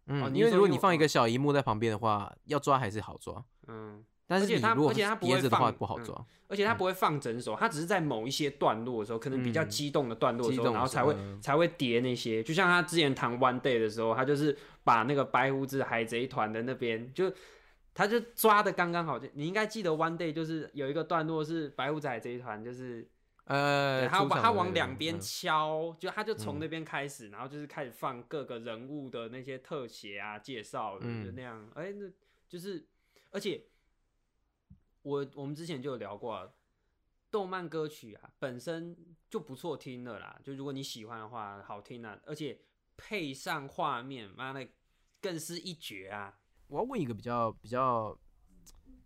[0.09, 6.25] 嗯，因为如果你放一个小荧幕在旁边的话，要抓还是好抓，嗯，但是你如果而且它不会叠着的话不好抓。
[6.47, 12.41] 而且他不会放整首，他只是在某一些段落的时候，可能比较嗯激动的段落的时候，激动然后才会嗯才会叠那些。
[12.43, 17.31] 就像他之前弹 One Day 的时候，他就是把那个白胡子海贼团的那边就。
[17.91, 23.05] 他就抓的刚刚好，就你应该记得 One Day 就是有一个段落是白胡子海贼团，就是
[23.49, 31.67] 呃，他把他往两边嗯敲，就他就从那边开始，然后就是开始放各个人物的那些特写啊、介绍，就嗯那样。
[31.73, 32.07] 哎、那
[32.47, 32.85] 就是，
[33.31, 33.63] 而且
[35.01, 36.49] 我我们之前就有聊过、啊，
[37.31, 38.95] 动漫歌曲啊本身
[39.29, 42.59] 就不错听了啦，就如果你喜欢的话，好听啊，而且
[42.97, 44.67] 配上画面，妈的
[45.19, 46.37] 更是一绝啊！
[46.67, 48.15] 我要问一个比较比较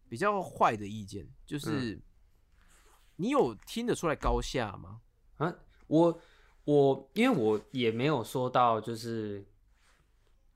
[0.09, 2.01] 比较坏的意见，嗯就是、
[3.17, 5.01] 你有听得出来高下吗？
[5.37, 5.55] 啊，
[5.87, 6.19] 我
[6.65, 9.45] 我因为我也没有说到，就是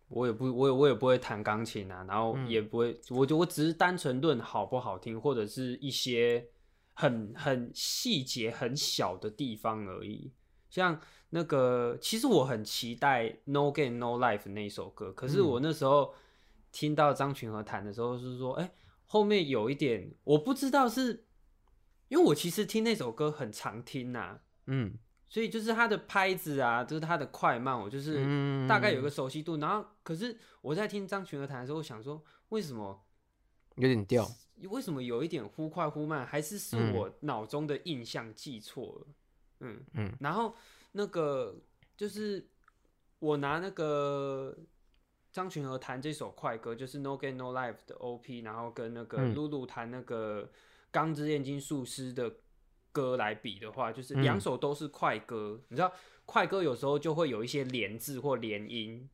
[0.07, 6.47] 我也不我也我也不会弹钢琴啊，然后嗯也不会，我就我只是单纯论好不好听，或者是一些
[6.93, 10.31] 很很细节很小的地方而已。
[10.69, 10.99] 像
[11.29, 16.13] 那个，其实我很期待《No Game No Life》那一首歌，可是嗯我那时候
[16.71, 18.71] 听到张群和弹的时候是说，哎、
[19.05, 21.25] 后面有一点我不知道是，
[22.07, 24.93] 因为我其实听那首歌很常听呐、嗯，
[25.27, 29.57] 所以就是它的拍子啊，就是它的快慢，我就是嗯大概有个熟悉度。
[29.57, 33.05] 然后，可是我在听张群和弹的时候，我想说，为什么
[33.75, 34.27] 有点掉。
[34.69, 36.25] 为什么有一点忽快忽慢？
[36.25, 39.07] 还是是嗯我脑中的印象记错了？
[39.59, 40.55] 嗯嗯，然后
[40.93, 41.61] 那个
[41.95, 42.49] 就是
[43.19, 44.57] 我拿那个
[45.31, 50.43] 张群和弹这首快歌，就是《No Game No Life》的 OP，然后跟那个嗯露露弹那个
[50.91, 52.33] 《钢之炼金术师》的
[52.91, 55.61] 歌来比的话，就是嗯两首都是快歌。
[55.69, 55.91] 你知道，
[56.25, 59.09] 快歌有时候就会有一些连字或连音。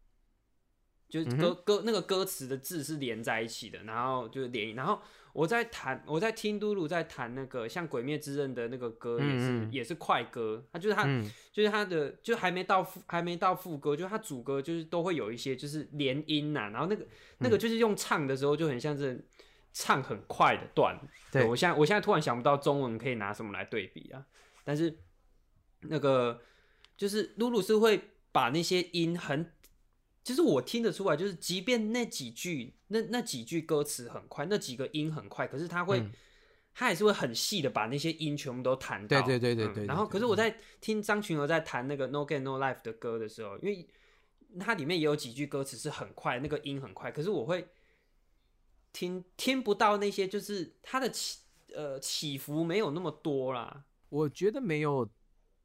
[1.09, 4.99] 就是嗯歌、歌那个歌词的字是连在一起的，然后就是连音，然后
[5.32, 17.05] 我在弹，我在听嘟噜在弹那个像《鬼灭之刃》的那个歌也是、也是快歌，它就是它、嗯就是它的就还没到副还没到副歌，就它主歌就是都会有一些就是连音呐、然后那个
[17.38, 19.24] 那嗯个就是用唱的时候就很像是
[19.74, 20.97] 唱很快的段。
[21.32, 24.26] 对我现在我现在突然想不到中文可以拿什么来对比啊，
[24.63, 24.97] 但是
[25.82, 26.41] 那个
[26.95, 27.99] 就是露露是会
[28.32, 29.51] 把那些音很。
[30.24, 36.11] 其实我听得出来，就是即便那几句那那几句歌词很快，那几个音很快，可是他会、嗯
[36.76, 39.21] 他还是会很细的把那些音全部都弹到。
[39.21, 43.88] 对对对对对然后，可是我在听张群娥在弹那个《No Gain No Life》的歌的时候，因为
[44.59, 47.67] 它里面也有几句歌词是很快，那个音很快，可是我会
[48.94, 51.39] 听听不到那些，就是它的起
[51.74, 53.84] 呃起伏没有那么多啦。
[54.08, 55.10] 我觉得没有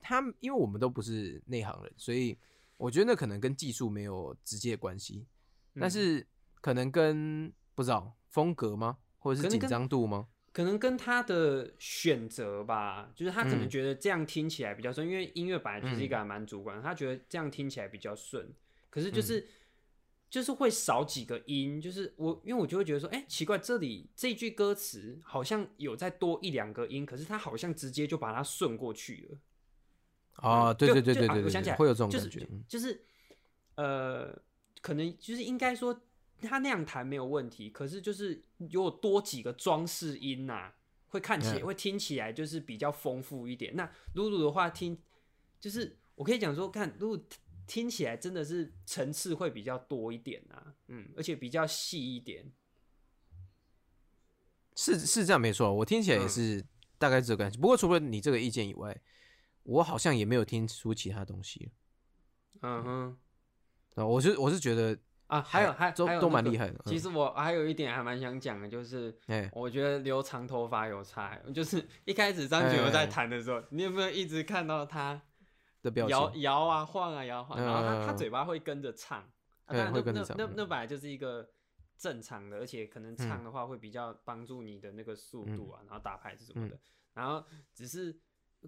[0.00, 2.36] 他，因为我们都不是内行人，所以
[2.76, 5.26] 我觉得那可能跟技术没有直接关系，
[5.74, 6.26] 但嗯是
[6.60, 10.28] 可能跟不知道风格吗，或者是紧张度吗？
[10.50, 13.70] 可能跟他的选择吧，就是他可能嗯。
[13.70, 18.52] 觉得这样听起来比较顺，因为音乐本来就是一个还蛮主观的，他觉得这样听起来比较顺。
[18.90, 19.46] 可是就是、
[20.30, 29.38] 就是会少几个音，就是我因为我就会觉得说，哎、奇怪，这里这句歌词好像有再多一两个音，可是他好像直接就把它顺过去了。
[30.34, 32.46] 啊，对对对对对我想起来对会有这种感觉。
[32.50, 33.04] 嗯就是
[33.74, 34.38] 呃，
[34.80, 35.98] 可能就是应该说
[36.42, 40.72] 他那样弹没有问题，可是就是有多几个装饰音呐、
[41.08, 43.74] 会看起来、嗯会听起来就是比较丰富一点。
[43.74, 44.96] 那露露的话听，
[45.58, 47.22] 就是我可以讲说，看露露
[47.68, 52.50] 听起来真的是层次会比较多一点啊，嗯，而且比较细一点。
[54.74, 56.64] 是是这样没错，我听起来也嗯是
[56.98, 57.60] 大概这个感觉。
[57.60, 58.96] 不过除了你这个意见以外，
[59.64, 61.70] 我好像也没有听出其他东西了
[62.62, 63.18] 嗯哼。
[63.96, 64.06] 啊。
[64.06, 64.96] 我是我是觉得，
[65.26, 66.74] 啊，还有还都都蛮厉害的。
[66.84, 75.20] 嗯其实我还有一点还蛮想讲的，就是哎，我觉得留长头发有差，就是一开始张学友在哎弹的时候，你有没有一直看到他
[75.88, 79.28] 的表情，摇摇啊晃啊摇晃，然后他他嗯嘴巴会跟着唱，啊
[79.66, 80.68] 嗯当然那那那那嗯。
[80.68, 81.48] 本来就是一个
[81.96, 85.56] 正常的，而且可能唱的话会比较帮助你的那个速嗯。
[85.56, 86.78] 度啊，然后打拍子什么的，
[87.14, 88.18] 然后只是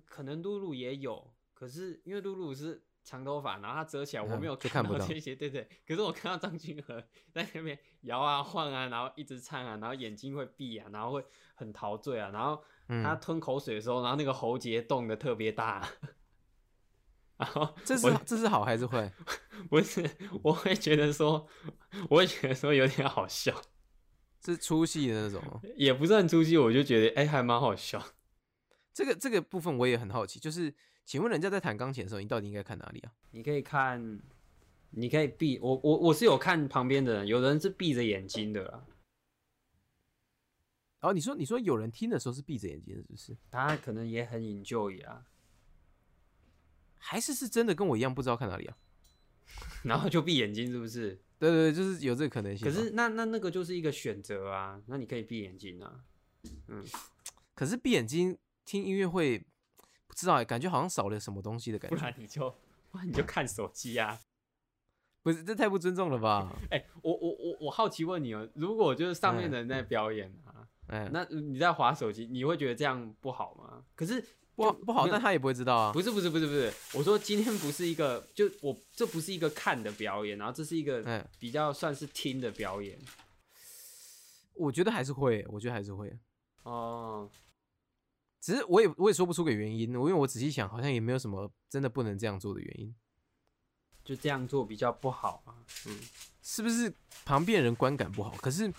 [0.04, 2.84] 可能露露也有，可是因为露露是。
[3.02, 5.66] 长头发，然后她遮起来，我嗯没有看到到这些，对对。
[5.86, 7.02] 可是我看到张君和
[7.32, 12.62] 在那边摇啊晃啊，然后一直唱啊，然后眼睛会闭啊，然后会很陶醉啊，然后
[13.02, 15.88] 他嗯，吞口水的时候，然后那个喉结动的特别大，
[17.40, 19.10] 然后这是这是好还是坏？
[19.70, 20.08] 不是，
[20.42, 21.48] 我会觉得说，
[22.10, 23.58] 我会觉得说有点好笑，
[24.44, 25.60] 是出戏的那种哦。
[25.74, 28.04] 也不是很出戏，我就觉得哎、还蛮好笑。
[28.92, 30.74] 这个这个部分我也很好奇，就是
[31.06, 33.12] 请问人家在弹钢琴的时候，你到底应该看哪里啊？
[33.30, 34.20] 你可以看，
[34.90, 38.84] 你可以闭我我我是有看旁边的人，有人是闭着眼睛的啦，
[41.00, 43.36] 然后你说你说有人听的时候是闭着眼睛的，是不是？
[43.50, 45.24] 他可能也很 enjoy 啊，
[47.00, 48.76] 还是是真的跟我一样不知道看哪里啊？
[49.82, 51.20] 然后就闭眼睛，是不是？
[51.40, 52.68] 对对对，就是有这个可能性。
[52.68, 56.04] 可是那那那个就是一个选择啊，那你可以闭眼睛啊，
[56.68, 56.84] 嗯
[57.54, 59.38] 可是闭眼睛听音乐会，
[60.06, 62.06] 不知道哎，感觉好像少了什么东西的感觉不觉。
[62.08, 62.54] 然你就
[62.90, 64.20] 不然你就看手机啊。
[65.22, 66.50] 不是，这太不尊重了吧？
[66.70, 73.84] 哎、我我我我好奇问你哦，如果就是上面的人在表演啊，哎，那你在划手机，你会觉得这样不好吗？
[73.94, 75.92] 可是就不好不好，没有但他也不会知道啊。
[75.92, 82.98] 不是不是不是不是，我说今天不是一个，就我这不是一个看的表演，然后这是一个哎，比较算是听的表演
[84.54, 86.18] 我觉得还是会，我觉得还是会。
[86.64, 87.30] 哦。
[88.42, 92.94] 只是我也我也说不出个原因，我因为我仔细想，好像也没有什么真的不能这样做的原因，
[94.02, 95.60] 就这样做比较不好啊。
[95.86, 96.00] 嗯，
[96.42, 96.90] 是不是
[97.26, 98.30] 旁边人观感不好？
[98.38, 98.72] 可是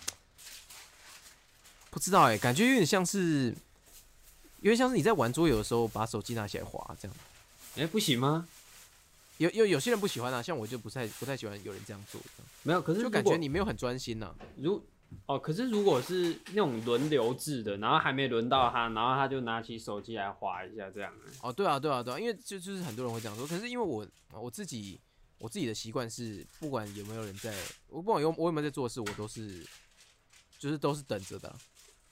[1.91, 3.55] 不知道哎、感觉有点像是，
[4.61, 7.17] 有点像是你在玩桌游的时候把手机拿起来滑这样。
[7.75, 8.47] 哎、不行吗？
[9.37, 12.21] 有有有些人不喜欢啊，像我就不太不太喜欢有人这样做，
[12.63, 14.83] 没有，可是就感觉你没有很专心呐、如
[15.25, 24.99] 哦，可是如果是那种轮流制的，然后还没轮到他，然后他就拿起手机来划一下，这样欸哦，对啊，对啊，对啊，因为就就是很多人会这样说，可是因为我我自己
[25.39, 27.51] 我自己的习惯是，不管有没有人在，
[27.87, 29.65] 我不管有我有没有在做事，我都是
[30.59, 31.49] 就是都是等着的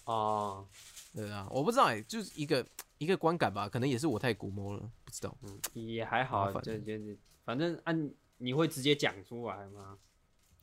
[0.06, 0.68] 啊，哦，
[1.14, 2.66] 对啊，我不知道哎、就是一个
[2.97, 5.36] 一个观感吧，可能也是我太古摸了，不知道。
[5.41, 9.97] 嗯，也还好啊，麻烦这这这，反正按、你会直接讲出来吗？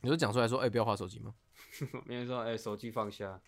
[0.01, 1.35] 你就讲出来说，哎、不要划手机吗？
[2.05, 3.41] 没人说，哎、手机放下。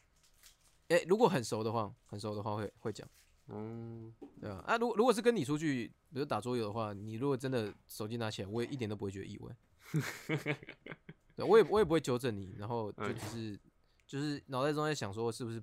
[0.89, 3.07] 哎、如果很熟的话，很熟的话会会讲，
[3.47, 4.63] 嗯，对啊。
[4.67, 9.55] 啊，如果如果是跟你出去，比如打桌游的话，你如果真的手机拿起来，我也一点都不会觉得意外。
[11.35, 13.59] 对，我也我也不会纠正你，然后就嗯只是
[14.05, 15.61] 就是脑袋中在想说，是不是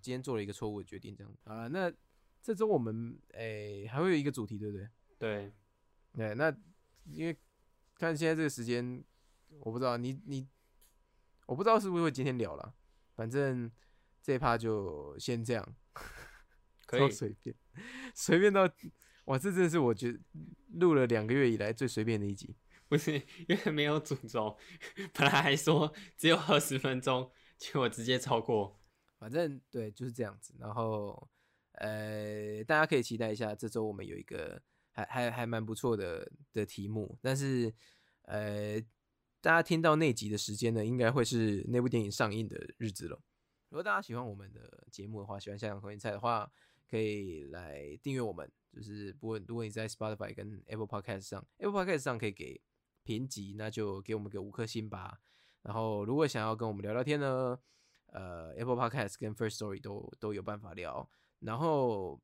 [0.00, 1.32] 今天做了一个错误的决定这样。
[1.44, 1.92] 啊，那
[2.42, 4.88] 这周我们哎、还会有一个主题，对不对？
[5.18, 5.52] 对，
[6.14, 6.54] 对，那
[7.12, 7.36] 因为
[7.94, 9.04] 看现在这个时间，
[9.60, 10.48] 我不知道你你，
[11.46, 12.74] 我不知道是不是会今天聊了，
[13.14, 13.70] 反正
[14.22, 15.76] 这一趴就先这样，
[16.86, 17.00] 可以。
[17.00, 17.54] 超随便，
[18.14, 18.68] 随便到
[19.24, 20.18] 哇，这真的是我觉得
[20.74, 22.56] 录了两个月以来最随便的一集。
[22.88, 23.12] 不是
[23.46, 24.56] 因为没有主轴，
[25.12, 28.77] 本来还说只有二十分钟，结果直接超过。
[29.18, 30.54] 反正对就是这样子。
[30.58, 31.28] 然后
[31.72, 34.60] 呃，大家可以期待一下，这周我们有一个
[34.92, 37.72] 还还还蛮不错的的题目，但是
[38.22, 38.80] 呃，
[39.40, 43.20] 大家听到那集的时间呢，应该会是那部电影上映的日子了。
[43.70, 46.50] 如果大家喜欢我们的节目的话，喜欢香港口音菜的话，
[46.90, 48.50] 可以来订阅我们。
[48.70, 52.60] 就是不过如果你在 Spotify 跟 Apple Podcast 上，Apple Podcast 上可以给
[53.02, 55.18] 评级，那就给我们个五颗星吧。
[55.62, 57.58] 然后如果想要跟我们聊聊天呢，
[58.12, 61.08] 呃，Apple Podcast 跟 First Story 都都有办法聊。
[61.40, 62.20] 然后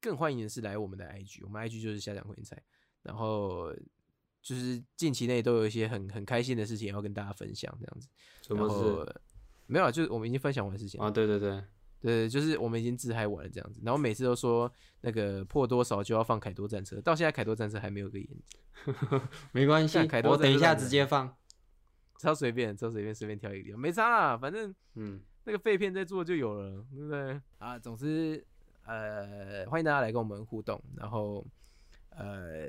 [0.00, 2.62] 更欢迎的是来我们的 IG，我们 IG 就是下讲口音菜。
[3.02, 3.74] 然后
[4.40, 8.08] 就是近期内都有一些很很开心的事情要跟大家分享，这样子。
[8.42, 9.20] 什么然后事
[9.66, 11.10] 没有啊，就是我们已经分享完事情了啊？
[11.10, 11.62] 对对对，
[12.00, 18.28] 对，就是我们已经自嗨完了这样子，然后每次都说那个破多少就要放凯多战车，到现在凯多战车还没有个演，
[19.52, 21.36] 没关系干凯，多我等一下直接放。
[22.22, 27.40] 超随便，超随便，随便挑一个地方，没差啦，反正嗯，那个废片在做就有了，对不对？
[27.58, 28.46] 啊，总之，
[28.84, 31.44] 呃，欢迎大家来跟我们互动，然后，
[32.10, 32.68] 呃，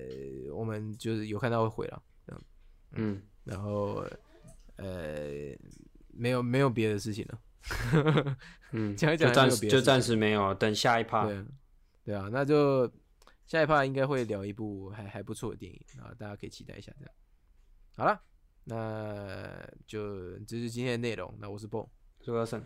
[0.52, 2.42] 我们就是有看到会回了，嗯，
[2.94, 4.04] 嗯，然后，
[4.78, 5.56] 呃，
[6.08, 8.38] 没有没有别的事情了，
[8.74, 11.28] 嗯，讲一讲就暂时就暂时没有，等下一趴。
[11.28, 11.46] 对啊，
[12.06, 12.92] 对啊，那就
[13.46, 16.92] 下一趴应该会聊一部还还不错的电影啊，大家可以期待一下。
[17.00, 17.14] 这样，
[17.98, 18.20] 好了，
[18.66, 21.34] 那就这是今天的内容。
[21.40, 21.90] 那我是 BO，OK，
[22.22, 22.64] 朱哥胜，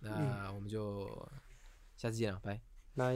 [0.00, 1.28] 那我们就
[1.96, 2.60] 下次见了，拜。
[2.94, 3.14] 来。